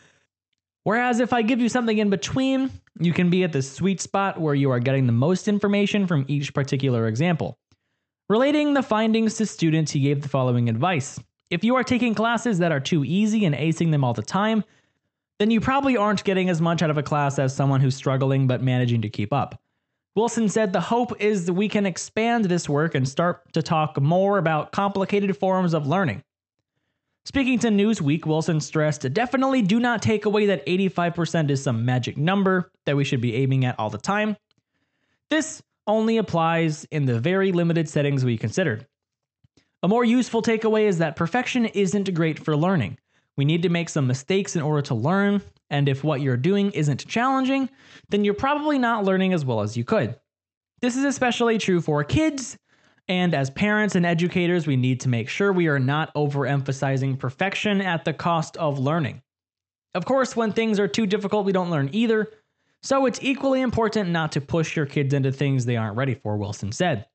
Whereas 0.83 1.19
if 1.19 1.33
I 1.33 1.41
give 1.41 1.59
you 1.59 1.69
something 1.69 1.97
in 1.97 2.09
between, 2.09 2.71
you 2.99 3.13
can 3.13 3.29
be 3.29 3.43
at 3.43 3.53
the 3.53 3.61
sweet 3.61 4.01
spot 4.01 4.39
where 4.39 4.55
you 4.55 4.71
are 4.71 4.79
getting 4.79 5.05
the 5.07 5.13
most 5.13 5.47
information 5.47 6.05
from 6.05 6.25
each 6.27 6.53
particular 6.53 7.07
example. 7.07 7.57
Relating 8.31 8.73
the 8.73 8.81
findings 8.81 9.35
to 9.35 9.45
students, 9.45 9.91
he 9.91 9.99
gave 9.99 10.21
the 10.21 10.29
following 10.29 10.69
advice. 10.69 11.19
If 11.49 11.65
you 11.65 11.75
are 11.75 11.83
taking 11.83 12.15
classes 12.15 12.59
that 12.59 12.71
are 12.71 12.79
too 12.79 13.03
easy 13.03 13.43
and 13.43 13.53
acing 13.53 13.91
them 13.91 14.05
all 14.05 14.13
the 14.13 14.21
time, 14.21 14.63
then 15.37 15.51
you 15.51 15.59
probably 15.59 15.97
aren't 15.97 16.23
getting 16.23 16.49
as 16.49 16.61
much 16.61 16.81
out 16.81 16.89
of 16.89 16.97
a 16.97 17.03
class 17.03 17.37
as 17.39 17.53
someone 17.53 17.81
who's 17.81 17.93
struggling 17.93 18.47
but 18.47 18.63
managing 18.63 19.01
to 19.01 19.09
keep 19.09 19.33
up. 19.33 19.59
Wilson 20.15 20.47
said 20.47 20.71
the 20.71 20.79
hope 20.79 21.21
is 21.21 21.45
that 21.45 21.55
we 21.55 21.67
can 21.67 21.85
expand 21.85 22.45
this 22.45 22.69
work 22.69 22.95
and 22.95 23.05
start 23.05 23.51
to 23.51 23.61
talk 23.61 23.99
more 23.99 24.37
about 24.37 24.71
complicated 24.71 25.35
forms 25.35 25.73
of 25.73 25.85
learning. 25.85 26.23
Speaking 27.25 27.59
to 27.59 27.67
Newsweek, 27.67 28.25
Wilson 28.25 28.61
stressed 28.61 29.11
definitely 29.11 29.61
do 29.61 29.77
not 29.77 30.01
take 30.01 30.23
away 30.23 30.45
that 30.45 30.65
85% 30.65 31.49
is 31.49 31.61
some 31.61 31.83
magic 31.83 32.15
number 32.15 32.71
that 32.85 32.95
we 32.95 33.03
should 33.03 33.19
be 33.19 33.35
aiming 33.35 33.65
at 33.65 33.77
all 33.77 33.89
the 33.89 33.97
time. 33.97 34.37
This 35.29 35.61
only 35.87 36.17
applies 36.17 36.85
in 36.85 37.05
the 37.05 37.19
very 37.19 37.51
limited 37.51 37.89
settings 37.89 38.23
we 38.23 38.37
considered. 38.37 38.87
A 39.83 39.87
more 39.87 40.05
useful 40.05 40.41
takeaway 40.41 40.83
is 40.83 40.99
that 40.99 41.15
perfection 41.15 41.65
isn't 41.65 42.13
great 42.13 42.37
for 42.37 42.55
learning. 42.55 42.97
We 43.37 43.45
need 43.45 43.63
to 43.63 43.69
make 43.69 43.89
some 43.89 44.07
mistakes 44.07 44.55
in 44.55 44.61
order 44.61 44.81
to 44.83 44.95
learn, 44.95 45.41
and 45.69 45.89
if 45.89 46.03
what 46.03 46.21
you're 46.21 46.37
doing 46.37 46.71
isn't 46.71 47.07
challenging, 47.07 47.69
then 48.09 48.23
you're 48.23 48.33
probably 48.33 48.77
not 48.77 49.05
learning 49.05 49.33
as 49.33 49.43
well 49.43 49.61
as 49.61 49.75
you 49.75 49.83
could. 49.83 50.19
This 50.81 50.97
is 50.97 51.03
especially 51.03 51.57
true 51.57 51.81
for 51.81 52.03
kids, 52.03 52.57
and 53.07 53.33
as 53.33 53.49
parents 53.49 53.95
and 53.95 54.05
educators, 54.05 54.67
we 54.67 54.75
need 54.75 54.99
to 55.01 55.09
make 55.09 55.29
sure 55.29 55.51
we 55.51 55.67
are 55.67 55.79
not 55.79 56.13
overemphasizing 56.13 57.17
perfection 57.17 57.81
at 57.81 58.05
the 58.05 58.13
cost 58.13 58.57
of 58.57 58.79
learning. 58.79 59.21
Of 59.93 60.05
course, 60.05 60.35
when 60.35 60.53
things 60.53 60.79
are 60.79 60.87
too 60.87 61.05
difficult, 61.05 61.45
we 61.45 61.51
don't 61.51 61.71
learn 61.71 61.89
either, 61.91 62.31
so 62.81 63.05
it's 63.05 63.19
equally 63.21 63.61
important 63.61 64.09
not 64.09 64.31
to 64.33 64.41
push 64.41 64.75
your 64.75 64.85
kids 64.85 65.13
into 65.13 65.31
things 65.31 65.65
they 65.65 65.77
aren't 65.77 65.97
ready 65.97 66.15
for, 66.15 66.37
Wilson 66.37 66.71
said. 66.71 67.05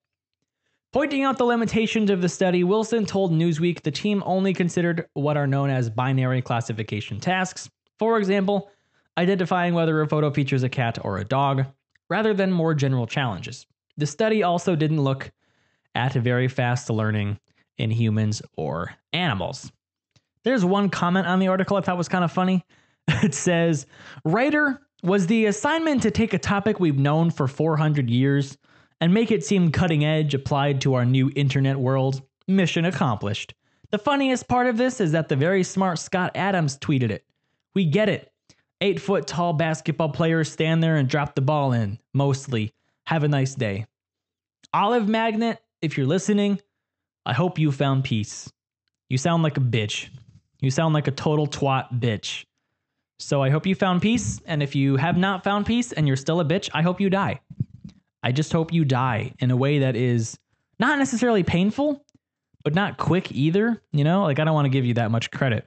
Pointing 0.92 1.24
out 1.24 1.36
the 1.36 1.44
limitations 1.44 2.10
of 2.10 2.22
the 2.22 2.28
study, 2.28 2.64
Wilson 2.64 3.04
told 3.04 3.32
Newsweek 3.32 3.82
the 3.82 3.90
team 3.90 4.22
only 4.24 4.54
considered 4.54 5.06
what 5.14 5.36
are 5.36 5.46
known 5.46 5.68
as 5.68 5.90
binary 5.90 6.40
classification 6.40 7.20
tasks. 7.20 7.68
For 7.98 8.18
example, 8.18 8.70
identifying 9.18 9.74
whether 9.74 10.00
a 10.00 10.08
photo 10.08 10.30
features 10.30 10.62
a 10.62 10.68
cat 10.68 10.98
or 11.04 11.18
a 11.18 11.24
dog, 11.24 11.66
rather 12.08 12.32
than 12.32 12.52
more 12.52 12.74
general 12.74 13.06
challenges. 13.06 13.66
The 13.96 14.06
study 14.06 14.42
also 14.42 14.76
didn't 14.76 15.02
look 15.02 15.30
at 15.94 16.12
very 16.12 16.48
fast 16.48 16.88
learning 16.88 17.38
in 17.78 17.90
humans 17.90 18.42
or 18.56 18.94
animals. 19.12 19.72
There's 20.44 20.64
one 20.64 20.90
comment 20.90 21.26
on 21.26 21.40
the 21.40 21.48
article 21.48 21.76
I 21.76 21.80
thought 21.80 21.98
was 21.98 22.08
kind 22.08 22.24
of 22.24 22.32
funny. 22.32 22.64
It 23.22 23.34
says, 23.34 23.86
Writer, 24.24 24.80
was 25.02 25.26
the 25.26 25.46
assignment 25.46 26.02
to 26.02 26.10
take 26.10 26.32
a 26.32 26.38
topic 26.38 26.80
we've 26.80 26.98
known 26.98 27.30
for 27.30 27.46
400 27.46 28.08
years 28.10 28.56
and 29.00 29.12
make 29.12 29.30
it 29.30 29.44
seem 29.44 29.70
cutting 29.70 30.04
edge 30.04 30.34
applied 30.34 30.80
to 30.80 30.94
our 30.94 31.04
new 31.04 31.30
internet 31.36 31.78
world. 31.78 32.22
Mission 32.48 32.84
accomplished. 32.84 33.54
The 33.90 33.98
funniest 33.98 34.48
part 34.48 34.66
of 34.66 34.76
this 34.76 35.00
is 35.00 35.12
that 35.12 35.28
the 35.28 35.36
very 35.36 35.62
smart 35.62 35.98
Scott 35.98 36.32
Adams 36.34 36.78
tweeted 36.78 37.10
it. 37.10 37.24
We 37.74 37.84
get 37.84 38.08
it. 38.08 38.32
Eight 38.80 39.00
foot 39.00 39.26
tall 39.26 39.52
basketball 39.52 40.10
players 40.10 40.50
stand 40.50 40.82
there 40.82 40.96
and 40.96 41.08
drop 41.08 41.34
the 41.34 41.40
ball 41.40 41.72
in, 41.72 41.98
mostly. 42.12 42.72
Have 43.06 43.22
a 43.22 43.28
nice 43.28 43.54
day. 43.54 43.86
Olive 44.72 45.08
Magnet, 45.08 45.60
if 45.80 45.96
you're 45.96 46.06
listening, 46.06 46.60
I 47.24 47.32
hope 47.32 47.58
you 47.58 47.70
found 47.72 48.04
peace. 48.04 48.50
You 49.08 49.18
sound 49.18 49.42
like 49.42 49.56
a 49.56 49.60
bitch. 49.60 50.08
You 50.60 50.70
sound 50.70 50.94
like 50.94 51.06
a 51.06 51.12
total 51.12 51.46
twat 51.46 52.00
bitch. 52.00 52.44
So 53.18 53.42
I 53.42 53.50
hope 53.50 53.66
you 53.66 53.74
found 53.74 54.02
peace. 54.02 54.40
And 54.46 54.62
if 54.62 54.74
you 54.74 54.96
have 54.96 55.16
not 55.16 55.44
found 55.44 55.66
peace 55.66 55.92
and 55.92 56.06
you're 56.06 56.16
still 56.16 56.40
a 56.40 56.44
bitch, 56.44 56.68
I 56.74 56.82
hope 56.82 57.00
you 57.00 57.10
die. 57.10 57.40
I 58.22 58.32
just 58.32 58.52
hope 58.52 58.72
you 58.72 58.84
die 58.84 59.32
in 59.38 59.50
a 59.50 59.56
way 59.56 59.80
that 59.80 59.96
is 59.96 60.38
not 60.78 60.98
necessarily 60.98 61.42
painful, 61.42 62.04
but 62.64 62.74
not 62.74 62.98
quick 62.98 63.32
either. 63.32 63.80
You 63.92 64.04
know, 64.04 64.24
like 64.24 64.38
I 64.38 64.44
don't 64.44 64.54
want 64.54 64.66
to 64.66 64.70
give 64.70 64.84
you 64.84 64.94
that 64.94 65.10
much 65.10 65.30
credit. 65.30 65.66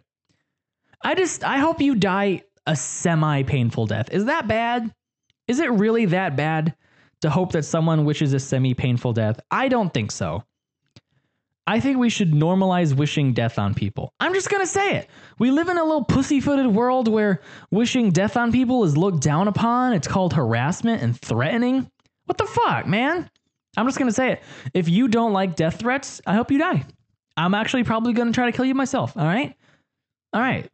I 1.04 1.16
just, 1.16 1.44
I 1.44 1.58
hope 1.58 1.82
you 1.82 1.96
die 1.96 2.44
a 2.68 2.76
semi 2.76 3.44
painful 3.44 3.88
death. 3.88 4.10
Is 4.12 4.26
that 4.26 4.48
bad? 4.48 4.94
Is 5.48 5.60
it 5.60 5.72
really 5.72 6.06
that 6.06 6.36
bad 6.36 6.76
to 7.22 7.30
hope 7.30 7.54
that 7.54 7.64
someone 7.64 8.06
wishes 8.06 8.34
a 8.34 8.40
semi 8.40 8.74
painful 8.74 9.14
death? 9.14 9.40
I 9.50 9.70
don't 9.70 9.94
think 9.94 10.12
so. 10.12 10.44
I 11.70 11.80
think 11.80 12.00
we 12.00 12.10
should 12.10 12.32
normalize 12.32 12.96
wishing 12.96 13.32
death 13.32 13.60
on 13.60 13.76
people. 13.76 14.12
I'm 14.20 14.34
just 14.34 14.50
gonna 14.50 14.66
say 14.66 14.96
it. 14.96 15.08
We 15.38 15.52
live 15.52 15.70
in 15.70 15.78
a 15.78 15.84
little 15.84 16.04
pussyfooted 16.04 16.66
world 16.66 17.08
where 17.08 17.42
wishing 17.70 18.10
death 18.10 18.38
on 18.38 18.52
people 18.52 18.84
is 18.86 18.98
looked 18.98 19.22
down 19.22 19.48
upon. 19.48 19.94
It's 19.94 20.08
called 20.08 20.34
harassment 20.34 21.04
and 21.04 21.16
threatening. 21.16 21.88
What 22.26 22.40
the 22.40 22.48
fuck, 22.48 22.88
man? 22.88 23.30
I'm 23.78 23.86
just 23.86 24.00
gonna 24.00 24.12
say 24.12 24.32
it. 24.32 24.44
If 24.74 24.90
you 24.90 25.08
don't 25.08 25.32
like 25.32 25.56
death 25.56 25.78
threats, 25.78 26.22
I 26.26 26.34
hope 26.34 26.50
you 26.50 26.58
die. 26.58 26.88
I'm 27.38 27.54
actually 27.54 27.84
probably 27.84 28.14
gonna 28.14 28.32
try 28.32 28.48
to 28.48 28.52
kill 28.52 28.66
you 28.66 28.74
myself. 28.74 29.16
All 29.16 29.24
right? 29.24 29.56
All 30.34 30.42
right. 30.42 30.68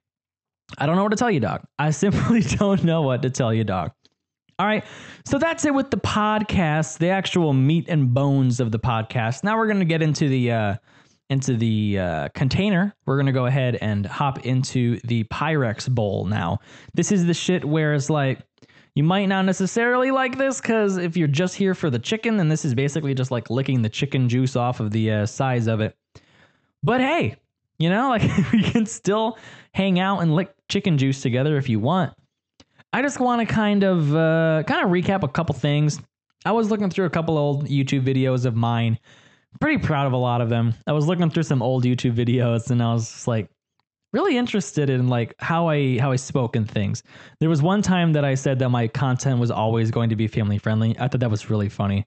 I 0.77 0.85
don't 0.85 0.95
know 0.95 1.03
what 1.03 1.11
to 1.11 1.17
tell 1.17 1.29
you, 1.29 1.41
dog. 1.41 1.65
I 1.77 1.89
simply 2.03 2.39
don't 2.39 2.85
know 2.85 3.01
what 3.01 3.21
to 3.23 3.29
tell 3.29 3.53
you, 3.53 3.65
dog. 3.65 3.91
All 4.57 4.65
right. 4.65 4.85
So 5.25 5.38
that's 5.38 5.65
it 5.65 5.74
with 5.74 5.91
the 5.91 5.97
podcast, 5.97 7.00
the 7.00 7.09
actual 7.09 7.51
meat 7.51 7.89
and 7.89 8.13
bones 8.13 8.62
of 8.62 8.71
the 8.71 8.79
podcast. 8.79 9.43
Now 9.43 9.57
we're 9.57 9.67
gonna 9.67 9.83
get 9.83 10.01
into 10.01 10.29
the 10.29 10.51
uh 10.51 10.75
into 11.29 11.57
the 11.57 12.00
uh, 12.00 12.29
container. 12.35 12.95
We're 13.05 13.17
gonna 13.17 13.33
go 13.33 13.47
ahead 13.47 13.77
and 13.81 14.05
hop 14.05 14.45
into 14.45 15.00
the 15.03 15.24
Pyrex 15.25 15.89
bowl 15.89 16.25
now. 16.25 16.59
This 16.93 17.12
is 17.12 17.25
the 17.25 17.33
shit 17.33 17.65
where 17.65 17.93
it's 17.95 18.09
like 18.09 18.39
you 18.93 19.03
might 19.03 19.25
not 19.25 19.43
necessarily 19.43 20.12
like 20.12 20.38
this 20.38 20.62
because 20.62 20.97
if 20.97 21.17
you're 21.17 21.27
just 21.27 21.55
here 21.55 21.75
for 21.75 21.89
the 21.89 22.00
chicken, 22.00 22.38
then 22.38 22.47
this 22.47 22.63
is 22.63 22.74
basically 22.74 23.13
just 23.13 23.31
like 23.31 23.50
licking 23.50 23.81
the 23.81 23.89
chicken 23.89 24.29
juice 24.29 24.55
off 24.55 24.79
of 24.79 24.91
the 24.91 25.12
uh, 25.12 25.25
size 25.25 25.67
of 25.67 25.81
it. 25.81 25.97
But 26.81 27.01
hey, 27.01 27.35
you 27.77 27.89
know, 27.89 28.09
like 28.17 28.21
we 28.53 28.63
can 28.63 28.85
still 28.85 29.38
hang 29.74 30.00
out 30.00 30.19
and 30.19 30.33
lick 30.33 30.53
chicken 30.69 30.97
juice 30.97 31.21
together 31.21 31.57
if 31.57 31.67
you 31.67 31.81
want. 31.81 32.13
I 32.95 33.01
just 33.01 33.19
want 33.19 33.45
to 33.45 33.53
kind 33.53 33.83
of 33.83 34.15
uh, 34.15 34.63
kind 34.65 34.85
of 34.85 34.89
recap 34.89 35.23
a 35.23 35.27
couple 35.27 35.53
things. 35.53 35.99
I 36.45 36.53
was 36.53 36.71
looking 36.71 36.89
through 36.89 37.03
a 37.03 37.09
couple 37.09 37.37
old 37.37 37.67
YouTube 37.67 38.05
videos 38.05 38.45
of 38.45 38.55
mine. 38.55 38.97
Pretty 39.59 39.85
proud 39.85 40.07
of 40.07 40.13
a 40.13 40.17
lot 40.17 40.39
of 40.39 40.47
them. 40.47 40.73
I 40.87 40.93
was 40.93 41.05
looking 41.05 41.29
through 41.29 41.43
some 41.43 41.61
old 41.61 41.83
YouTube 41.83 42.15
videos 42.15 42.71
and 42.71 42.81
I 42.81 42.93
was 42.93 43.11
just 43.11 43.27
like, 43.27 43.49
really 44.13 44.37
interested 44.37 44.89
in 44.89 45.09
like 45.09 45.35
how 45.39 45.67
I 45.67 45.97
how 45.99 46.13
I 46.13 46.15
spoke 46.15 46.55
and 46.55 46.71
things. 46.71 47.03
There 47.41 47.49
was 47.49 47.61
one 47.61 47.81
time 47.81 48.13
that 48.13 48.23
I 48.23 48.33
said 48.33 48.59
that 48.59 48.69
my 48.69 48.87
content 48.87 49.41
was 49.41 49.51
always 49.51 49.91
going 49.91 50.09
to 50.11 50.15
be 50.15 50.25
family 50.25 50.57
friendly. 50.57 50.97
I 50.97 51.09
thought 51.09 51.19
that 51.19 51.29
was 51.29 51.49
really 51.49 51.67
funny. 51.67 52.05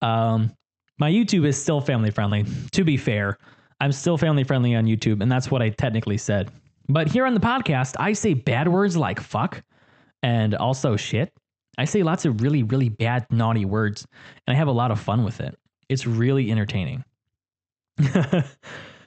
Um, 0.00 0.50
my 0.96 1.10
YouTube 1.10 1.44
is 1.44 1.60
still 1.60 1.82
family 1.82 2.10
friendly. 2.10 2.46
To 2.72 2.82
be 2.82 2.96
fair, 2.96 3.36
I'm 3.78 3.92
still 3.92 4.16
family 4.16 4.44
friendly 4.44 4.74
on 4.74 4.86
YouTube, 4.86 5.20
and 5.20 5.30
that's 5.30 5.50
what 5.50 5.60
I 5.60 5.68
technically 5.68 6.16
said. 6.16 6.50
But 6.88 7.08
here 7.08 7.26
on 7.26 7.34
the 7.34 7.40
podcast, 7.40 7.96
I 7.98 8.14
say 8.14 8.32
bad 8.32 8.68
words 8.68 8.96
like 8.96 9.20
fuck 9.20 9.62
and 10.24 10.54
also 10.54 10.96
shit. 10.96 11.32
I 11.76 11.84
say 11.84 12.02
lots 12.02 12.24
of 12.24 12.40
really, 12.40 12.62
really 12.62 12.88
bad, 12.88 13.26
naughty 13.30 13.64
words, 13.64 14.06
and 14.46 14.56
I 14.56 14.58
have 14.58 14.68
a 14.68 14.72
lot 14.72 14.90
of 14.90 14.98
fun 14.98 15.22
with 15.22 15.40
it. 15.40 15.56
It's 15.88 16.06
really 16.06 16.50
entertaining. 16.50 17.04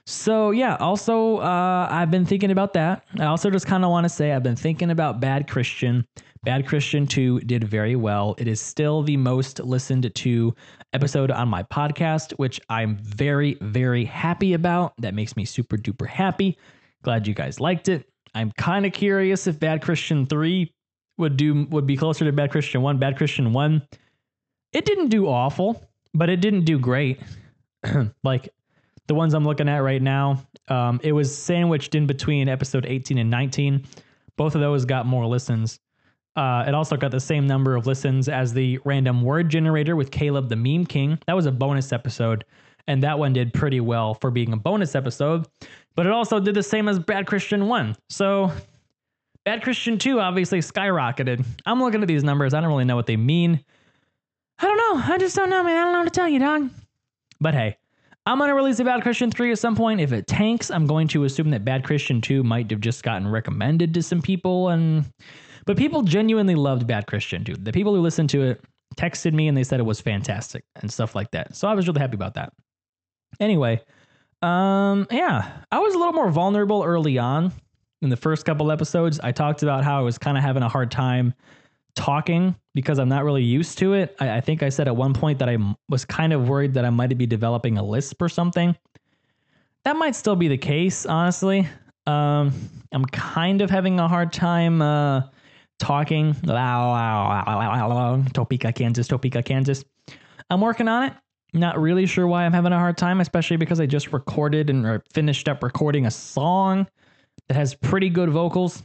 So 0.09 0.51
yeah, 0.51 0.77
also 0.77 1.39
uh, 1.39 1.88
I've 1.91 2.09
been 2.09 2.25
thinking 2.25 2.50
about 2.50 2.71
that. 2.74 3.03
I 3.19 3.25
also 3.25 3.50
just 3.50 3.67
kind 3.67 3.83
of 3.83 3.91
want 3.91 4.05
to 4.05 4.09
say 4.09 4.31
I've 4.31 4.41
been 4.41 4.55
thinking 4.55 4.89
about 4.89 5.19
Bad 5.19 5.50
Christian. 5.50 6.07
Bad 6.43 6.65
Christian 6.65 7.05
2 7.05 7.41
did 7.41 7.65
very 7.65 7.97
well. 7.97 8.33
It 8.38 8.47
is 8.47 8.62
still 8.62 9.03
the 9.03 9.17
most 9.17 9.59
listened 9.59 10.09
to 10.15 10.55
episode 10.93 11.29
on 11.29 11.50
my 11.50 11.62
podcast, 11.63 12.31
which 12.38 12.57
I'm 12.69 12.95
very, 13.00 13.57
very 13.59 14.05
happy 14.05 14.53
about. 14.53 14.93
That 15.00 15.13
makes 15.13 15.36
me 15.36 15.43
super 15.43 15.75
duper 15.75 16.07
happy. 16.07 16.57
Glad 17.03 17.27
you 17.27 17.33
guys 17.33 17.59
liked 17.59 17.89
it. 17.89 18.07
I'm 18.33 18.53
kind 18.53 18.86
of 18.86 18.93
curious 18.93 19.45
if 19.45 19.59
Bad 19.59 19.81
Christian 19.81 20.25
3 20.25 20.74
would 21.17 21.38
do 21.38 21.65
would 21.69 21.88
be 21.88 21.97
closer 21.97 22.25
to 22.25 22.31
Bad 22.31 22.51
Christian 22.51 22.81
1. 22.81 22.97
Bad 22.97 23.17
Christian 23.17 23.53
1 23.53 23.81
it 24.74 24.86
didn't 24.86 25.09
do 25.09 25.27
awful, 25.27 25.81
but 26.13 26.29
it 26.29 26.41
didn't 26.41 26.65
do 26.65 26.79
great. 26.79 27.19
like 28.24 28.50
the 29.07 29.15
ones 29.15 29.33
I'm 29.33 29.45
looking 29.45 29.69
at 29.69 29.79
right 29.79 30.01
now, 30.01 30.43
um, 30.67 31.00
it 31.03 31.13
was 31.13 31.36
sandwiched 31.36 31.95
in 31.95 32.05
between 32.05 32.50
episode 32.50 32.86
18 32.86 33.17
and 33.17 33.29
19. 33.29 33.86
Both 34.36 34.55
of 34.55 34.62
those 34.62 34.86
got 34.86 35.05
more 35.05 35.25
listens. 35.25 35.79
Uh, 36.36 36.65
it 36.67 36.75
also 36.75 36.95
got 36.95 37.09
the 37.09 37.19
same 37.19 37.47
number 37.47 37.75
of 37.75 37.88
listens 37.88 38.29
as 38.29 38.53
the 38.53 38.77
random 38.86 39.24
word 39.24 39.50
generator 39.50 39.95
with 39.95 40.12
Caleb 40.12 40.50
the 40.50 40.55
Meme 40.55 40.86
King. 40.86 41.17
That 41.25 41.36
was 41.36 41.47
a 41.47 41.51
bonus 41.51 41.91
episode, 41.91 42.45
and 42.88 43.01
that 43.01 43.17
one 43.17 43.33
did 43.33 43.53
pretty 43.53 43.79
well 43.79 44.13
for 44.13 44.29
being 44.29 44.53
a 44.53 44.57
bonus 44.57 44.93
episode. 44.93 45.47
But 45.95 46.05
it 46.05 46.12
also 46.12 46.39
did 46.39 46.53
the 46.53 46.62
same 46.62 46.88
as 46.88 47.00
Bad 47.00 47.25
Christian 47.25 47.67
1. 47.67 47.95
So 48.09 48.51
Bad 49.48 49.63
Christian 49.63 49.98
2 49.98 50.20
obviously 50.20 50.60
skyrocketed. 50.60 51.46
I'm 51.66 51.80
looking 51.80 52.01
at 52.01 52.08
these 52.10 52.22
numbers. 52.22 52.54
I 52.54 52.60
don't 52.60 52.68
really 52.68 52.84
know 52.84 52.98
what 52.98 53.06
they 53.06 53.16
mean. 53.16 53.63
I 54.60 54.66
don't 54.66 54.75
know. 54.75 55.13
I 55.13 55.18
just 55.18 55.38
don't 55.38 55.50
know, 55.50 55.63
man. 55.63 55.77
I 55.77 55.84
don't 55.86 55.94
know 55.94 56.00
what 56.00 56.13
to 56.13 56.20
tell 56.20 56.27
you, 56.27 56.39
dog. 56.39 56.70
But 57.39 57.54
hey, 57.54 57.77
I'm 58.25 58.39
going 58.39 58.50
to 58.50 58.56
release 58.56 58.77
a 58.80 58.84
Bad 58.84 59.04
Christian 59.04 59.32
3 59.32 59.54
at 59.54 59.60
some 59.60 59.74
point. 59.74 60.01
If 60.01 60.12
it 60.12 60.27
tanks, 60.27 60.70
I'm 60.70 60.86
going 60.86 61.08
to 61.08 61.24
assume 61.24 61.50
that 61.51 61.63
Bad 61.63 61.86
Christian 61.86 62.20
2 62.20 62.44
might 62.44 62.70
have 62.72 62.82
just 62.82 63.04
gotten 63.04 63.25
recommended 63.25 63.94
to 63.94 64.04
some 64.04 64.22
people 64.22 64.68
and 64.68 65.06
but 65.66 65.77
people 65.77 66.01
genuinely 66.01 66.56
loved 66.56 66.86
Bad 66.86 67.08
Christian 67.08 67.46
2. 67.46 67.54
The 67.54 67.72
people 67.72 67.96
who 67.96 68.01
listened 68.01 68.30
to 68.32 68.42
it 68.42 68.62
texted 68.98 69.32
me 69.32 69.48
and 69.48 69.56
they 69.56 69.63
said 69.63 69.80
it 69.80 69.84
was 69.84 70.01
fantastic 70.01 70.66
and 70.82 70.92
stuff 70.92 71.16
like 71.16 71.32
that. 71.32 71.56
So 71.56 71.70
I 71.70 71.74
was 71.74 71.88
really 71.88 72.01
happy 72.01 72.16
about 72.16 72.34
that. 72.34 72.51
Anyway, 73.39 73.82
um 74.42 75.08
yeah, 75.10 75.60
I 75.72 75.80
was 75.80 75.94
a 75.94 75.98
little 75.98 76.12
more 76.12 76.32
vulnerable 76.32 76.84
early 76.84 77.18
on 77.18 77.54
in 78.01 78.10
the 78.10 78.18
first 78.18 78.46
couple 78.46 78.72
episodes. 78.72 79.20
I 79.20 79.32
talked 79.32 79.63
about 79.63 79.84
how 79.84 80.00
I 80.00 80.01
was 80.01 80.18
kind 80.18 80.38
of 80.38 80.44
having 80.44 80.63
a 80.63 80.70
hard 80.70 80.92
time 80.92 81.34
talking 81.96 82.56
because 82.74 83.00
I'm 83.00 83.10
not 83.10 83.24
really 83.24 83.44
used 83.44 83.80
to 83.80 83.94
it. 83.94 84.16
I, 84.20 84.38
I, 84.38 84.42
think 84.42 84.62
I 84.62 84.70
said 84.70 84.88
at 84.88 84.96
one 84.96 85.13
point 85.13 85.39
that 85.39 85.50
I 85.50 85.58
was 85.89 86.06
kind 86.06 86.32
of 86.32 86.48
worried 86.48 86.75
that 86.75 86.86
I 86.86 86.92
might 86.92 87.18
be 87.18 87.25
developing 87.25 87.77
a 87.77 87.84
lisp 87.84 88.22
or 88.22 88.30
something. 88.30 88.75
That 89.84 89.96
might 89.96 90.16
still 90.16 90.36
be 90.36 90.48
the 90.48 90.58
case, 90.58 91.06
honestly. 91.06 91.68
Um, 92.06 92.54
I'm 92.92 93.06
kind 93.06 93.62
of 93.62 93.70
having 93.70 94.00
a 94.00 94.08
hard 94.08 94.32
time 94.32 94.82
uh, 94.82 95.24
talking. 95.80 96.36
Topeka, 98.34 98.74
Kansas, 98.74 99.08
Topeka, 99.08 99.44
Kansas. 99.44 99.84
I'm 100.50 100.62
working 100.62 100.88
on 100.88 101.06
it. 101.06 101.13
Not 101.54 101.80
really 101.80 102.06
sure 102.06 102.27
why 102.27 102.46
I'm 102.46 102.54
having 102.54 102.74
a 102.74 102.77
hard 102.77 102.98
time, 102.98 103.22
especially 103.22 103.58
because 103.58 103.80
I 103.80 103.86
just 103.86 104.13
recorded 104.13 104.70
and 104.70 105.01
finished 105.12 105.50
up 105.50 105.63
recording 105.63 106.06
a 106.06 106.12
song 106.12 106.88
that 107.48 107.56
has 107.56 107.74
pretty 107.75 108.10
good 108.10 108.30
vocals. 108.30 108.84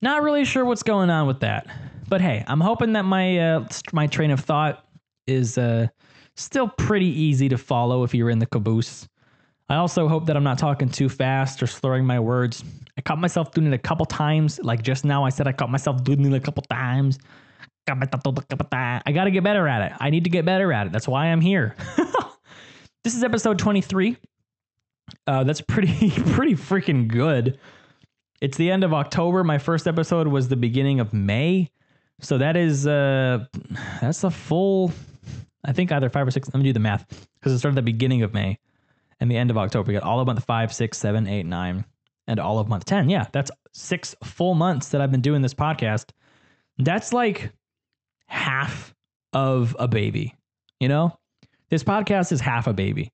Not 0.00 0.22
really 0.22 0.44
sure 0.44 0.64
what's 0.64 0.82
going 0.82 1.10
on 1.10 1.26
with 1.26 1.40
that. 1.40 1.66
But 2.08 2.20
hey, 2.20 2.44
I'm 2.46 2.60
hoping 2.60 2.92
that 2.94 3.04
my 3.04 3.38
uh, 3.38 3.68
my 3.92 4.06
train 4.06 4.30
of 4.30 4.40
thought 4.40 4.84
is 5.26 5.56
uh, 5.56 5.86
still 6.36 6.68
pretty 6.68 7.06
easy 7.06 7.48
to 7.48 7.58
follow 7.58 8.04
if 8.04 8.14
you're 8.14 8.30
in 8.30 8.38
the 8.38 8.46
caboose. 8.46 9.08
I 9.68 9.76
also 9.76 10.08
hope 10.08 10.26
that 10.26 10.36
I'm 10.36 10.44
not 10.44 10.58
talking 10.58 10.90
too 10.90 11.08
fast 11.08 11.62
or 11.62 11.66
slurring 11.66 12.04
my 12.04 12.20
words. 12.20 12.64
I 12.98 13.00
caught 13.00 13.18
myself 13.18 13.52
doing 13.52 13.68
it 13.68 13.72
a 13.72 13.78
couple 13.78 14.04
times. 14.04 14.60
Like 14.62 14.82
just 14.82 15.04
now, 15.04 15.24
I 15.24 15.30
said 15.30 15.46
I 15.46 15.52
caught 15.52 15.70
myself 15.70 16.04
doing 16.04 16.24
it 16.26 16.34
a 16.34 16.40
couple 16.40 16.62
times. 16.64 17.18
I 17.88 17.94
got 19.12 19.24
to 19.24 19.30
get 19.30 19.42
better 19.42 19.66
at 19.66 19.90
it. 19.90 19.96
I 19.98 20.10
need 20.10 20.24
to 20.24 20.30
get 20.30 20.44
better 20.44 20.72
at 20.72 20.86
it. 20.86 20.92
That's 20.92 21.08
why 21.08 21.26
I'm 21.26 21.40
here. 21.40 21.74
this 23.04 23.14
is 23.14 23.24
episode 23.24 23.58
23. 23.58 24.16
Uh, 25.26 25.44
that's 25.44 25.60
pretty 25.60 26.10
pretty 26.32 26.54
freaking 26.54 27.08
good. 27.08 27.58
It's 28.40 28.56
the 28.56 28.70
end 28.70 28.84
of 28.84 28.92
October. 28.92 29.44
My 29.44 29.58
first 29.58 29.86
episode 29.86 30.26
was 30.26 30.48
the 30.48 30.56
beginning 30.56 31.00
of 31.00 31.12
May. 31.12 31.70
So 32.20 32.38
that 32.38 32.56
is 32.56 32.86
uh 32.86 33.44
that's 34.00 34.24
a 34.24 34.30
full 34.30 34.92
I 35.64 35.72
think 35.72 35.92
either 35.92 36.10
five 36.10 36.26
or 36.26 36.30
six. 36.30 36.48
Let 36.48 36.58
me 36.58 36.64
do 36.64 36.72
the 36.72 36.80
math. 36.80 37.06
Because 37.38 37.52
it 37.52 37.58
started 37.58 37.76
the 37.76 37.82
beginning 37.82 38.22
of 38.22 38.32
May 38.32 38.58
and 39.20 39.30
the 39.30 39.36
end 39.36 39.50
of 39.50 39.58
October. 39.58 39.88
We 39.88 39.94
got 39.94 40.02
all 40.02 40.20
of 40.20 40.26
month 40.26 40.44
five, 40.44 40.72
six, 40.72 40.98
seven, 40.98 41.28
eight, 41.28 41.46
nine, 41.46 41.84
and 42.26 42.40
all 42.40 42.58
of 42.58 42.68
month 42.68 42.84
10. 42.84 43.08
Yeah, 43.08 43.26
that's 43.32 43.50
six 43.72 44.14
full 44.24 44.54
months 44.54 44.88
that 44.88 45.00
I've 45.00 45.12
been 45.12 45.20
doing 45.20 45.42
this 45.42 45.54
podcast. 45.54 46.10
That's 46.78 47.12
like 47.12 47.52
half 48.26 48.94
of 49.32 49.76
a 49.78 49.86
baby. 49.86 50.34
You 50.80 50.88
know? 50.88 51.16
This 51.70 51.84
podcast 51.84 52.32
is 52.32 52.40
half 52.40 52.66
a 52.66 52.72
baby. 52.72 53.10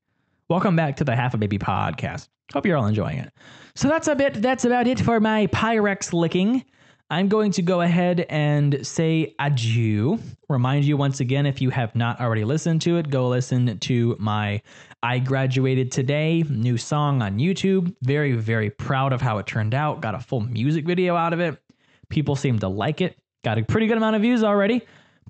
Welcome 0.50 0.76
back 0.76 0.96
to 0.96 1.04
the 1.04 1.14
Half 1.14 1.34
a 1.34 1.37
Baby 1.37 1.58
podcast. 1.58 2.28
Hope 2.54 2.64
you're 2.64 2.78
all 2.78 2.87
enjoying 2.87 3.18
it. 3.18 3.30
So 3.74 3.87
that's 3.87 4.08
a 4.08 4.14
bit 4.14 4.40
that's 4.40 4.64
about 4.64 4.87
it 4.87 4.98
for 4.98 5.20
my 5.20 5.46
Pyrex 5.48 6.14
licking. 6.14 6.64
I'm 7.11 7.28
going 7.28 7.52
to 7.52 7.61
go 7.61 7.82
ahead 7.82 8.24
and 8.30 8.87
say 8.87 9.34
adieu. 9.38 10.18
Remind 10.48 10.87
you 10.87 10.96
once 10.96 11.20
again, 11.20 11.44
if 11.44 11.61
you 11.61 11.68
have 11.68 11.94
not 11.94 12.18
already 12.18 12.44
listened 12.44 12.80
to 12.82 12.96
it, 12.96 13.11
go 13.11 13.28
listen 13.28 13.78
to 13.78 14.16
my 14.18 14.62
I 15.02 15.18
Graduated 15.18 15.92
Today 15.92 16.42
new 16.48 16.78
song 16.78 17.20
on 17.20 17.38
YouTube. 17.38 17.94
Very, 18.00 18.32
very 18.32 18.70
proud 18.70 19.12
of 19.12 19.20
how 19.20 19.37
it 19.37 19.46
turned 19.46 19.74
out. 19.74 20.00
Got 20.00 20.14
a 20.14 20.18
full 20.18 20.40
music 20.40 20.87
video 20.87 21.14
out 21.14 21.34
of 21.34 21.40
it. 21.40 21.61
People 22.08 22.37
seem 22.37 22.58
to 22.61 22.68
like 22.68 23.02
it. 23.02 23.18
Got 23.44 23.58
a 23.58 23.64
pretty 23.64 23.87
good 23.87 23.98
amount 23.98 24.16
of 24.16 24.22
views 24.22 24.42
already. 24.42 24.80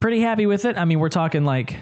Pretty 0.01 0.21
happy 0.21 0.47
with 0.47 0.65
it. 0.65 0.79
I 0.79 0.85
mean, 0.85 1.01
we're 1.01 1.09
talking 1.09 1.45
like 1.45 1.77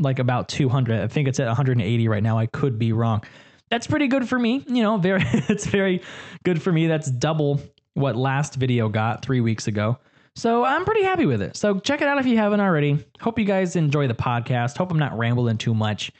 like 0.00 0.18
about 0.18 0.48
200. 0.48 1.00
I 1.00 1.08
think 1.08 1.28
it's 1.28 1.40
at 1.40 1.46
180 1.46 2.08
right 2.08 2.22
now. 2.22 2.38
I 2.38 2.46
could 2.46 2.78
be 2.78 2.92
wrong. 2.92 3.22
That's 3.70 3.86
pretty 3.86 4.08
good 4.08 4.28
for 4.28 4.38
me. 4.38 4.64
You 4.66 4.82
know, 4.82 4.96
very 4.96 5.22
it's 5.48 5.66
very 5.66 6.02
good 6.44 6.60
for 6.60 6.72
me. 6.72 6.86
That's 6.86 7.10
double 7.10 7.60
what 7.94 8.16
last 8.16 8.54
video 8.56 8.88
got 8.88 9.22
3 9.24 9.40
weeks 9.40 9.66
ago. 9.66 9.98
So 10.36 10.64
I'm 10.64 10.84
pretty 10.84 11.02
happy 11.02 11.26
with 11.26 11.42
it. 11.42 11.56
So 11.56 11.78
check 11.80 12.00
it 12.02 12.08
out 12.08 12.18
if 12.18 12.26
you 12.26 12.36
haven't 12.36 12.60
already. 12.60 13.04
Hope 13.20 13.38
you 13.38 13.44
guys 13.44 13.76
enjoy 13.76 14.06
the 14.06 14.14
podcast. 14.14 14.76
Hope 14.76 14.90
I'm 14.90 14.98
not 14.98 15.16
rambling 15.18 15.58
too 15.58 15.74
much. 15.74 16.12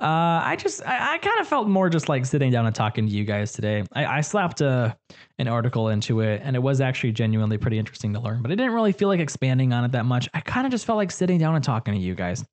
Uh, 0.00 0.42
I 0.42 0.56
just 0.56 0.84
I, 0.84 1.14
I 1.14 1.18
kind 1.18 1.38
of 1.40 1.46
felt 1.46 1.68
more 1.68 1.88
just 1.88 2.08
like 2.08 2.26
sitting 2.26 2.50
down 2.50 2.66
and 2.66 2.74
talking 2.74 3.06
to 3.06 3.12
you 3.12 3.24
guys 3.24 3.52
today. 3.52 3.84
I, 3.92 4.04
I 4.06 4.20
slapped 4.20 4.60
a, 4.60 4.66
uh, 4.66 4.92
an 5.38 5.46
article 5.46 5.90
into 5.90 6.20
it, 6.20 6.40
and 6.42 6.56
it 6.56 6.58
was 6.58 6.80
actually 6.80 7.12
genuinely 7.12 7.56
pretty 7.56 7.78
interesting 7.78 8.12
to 8.14 8.20
learn. 8.20 8.42
But 8.42 8.50
I 8.50 8.56
didn't 8.56 8.72
really 8.72 8.90
feel 8.90 9.06
like 9.06 9.20
expanding 9.20 9.72
on 9.72 9.84
it 9.84 9.92
that 9.92 10.04
much. 10.04 10.28
I 10.34 10.40
kind 10.40 10.66
of 10.66 10.72
just 10.72 10.86
felt 10.86 10.96
like 10.96 11.12
sitting 11.12 11.38
down 11.38 11.54
and 11.54 11.62
talking 11.62 11.94
to 11.94 12.00
you 12.00 12.16
guys. 12.16 12.44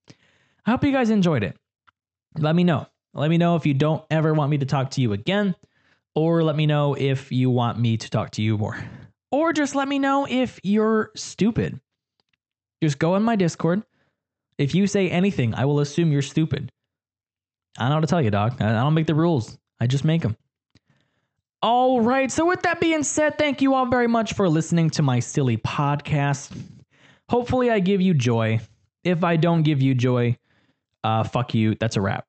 I 0.69 0.71
hope 0.73 0.84
you 0.84 0.91
guys 0.91 1.10
enjoyed 1.10 1.41
it. 1.41 1.58
Let 2.38 2.55
me 2.55 2.63
know. 2.63 2.86
Let 3.15 3.32
me 3.32 3.39
know 3.39 3.55
if 3.55 3.65
you 3.65 3.73
don't 3.73 4.03
ever 4.12 4.36
want 4.36 4.51
me 4.51 4.60
to 4.60 4.67
talk 4.67 4.91
to 4.91 5.01
you 5.01 5.13
again, 5.13 5.55
or 6.13 6.43
let 6.43 6.55
me 6.55 6.67
know 6.67 6.93
if 6.93 7.32
you 7.32 7.49
want 7.49 7.79
me 7.79 7.97
to 7.97 8.08
talk 8.08 8.29
to 8.34 8.43
you 8.43 8.55
more. 8.55 8.77
Or 9.32 9.51
just 9.51 9.73
let 9.73 9.88
me 9.88 9.97
know 9.97 10.27
if 10.29 10.60
you're 10.62 11.10
stupid. 11.15 11.82
Just 12.84 12.99
go 12.99 13.15
in 13.15 13.23
my 13.23 13.36
Discord. 13.36 13.82
If 14.60 14.75
you 14.75 14.86
say 14.86 15.10
anything, 15.10 15.55
I 15.55 15.65
will 15.65 15.79
assume 15.79 16.12
you're 16.12 16.21
stupid. 16.21 16.71
I 17.79 17.86
don't 17.86 17.89
know 17.89 17.95
how 17.95 18.01
to 18.01 18.08
tell 18.08 18.21
you, 18.21 18.29
dog. 18.29 18.62
I 18.62 18.71
don't 18.73 18.93
make 18.93 19.08
the 19.08 19.15
rules, 19.15 19.58
I 19.79 19.88
just 19.88 20.05
make 20.05 20.21
them. 20.21 20.38
All 21.63 21.99
right. 21.99 22.32
So, 22.32 22.45
with 22.45 22.62
that 22.62 22.79
being 22.79 23.01
said, 23.01 23.39
thank 23.39 23.63
you 23.63 23.73
all 23.73 23.88
very 23.88 24.08
much 24.08 24.34
for 24.34 24.47
listening 24.47 24.91
to 24.91 25.01
my 25.01 25.19
silly 25.19 25.58
podcast. 25.58 26.55
Hopefully, 27.27 27.71
I 27.71 27.79
give 27.79 28.01
you 28.01 28.13
joy. 28.13 28.60
If 29.03 29.23
I 29.23 29.36
don't 29.36 29.63
give 29.63 29.82
you 29.82 29.95
joy, 29.95 30.38
uh, 31.03 31.23
fuck 31.23 31.53
you. 31.53 31.75
That's 31.75 31.95
a 31.97 32.01
wrap. 32.01 32.28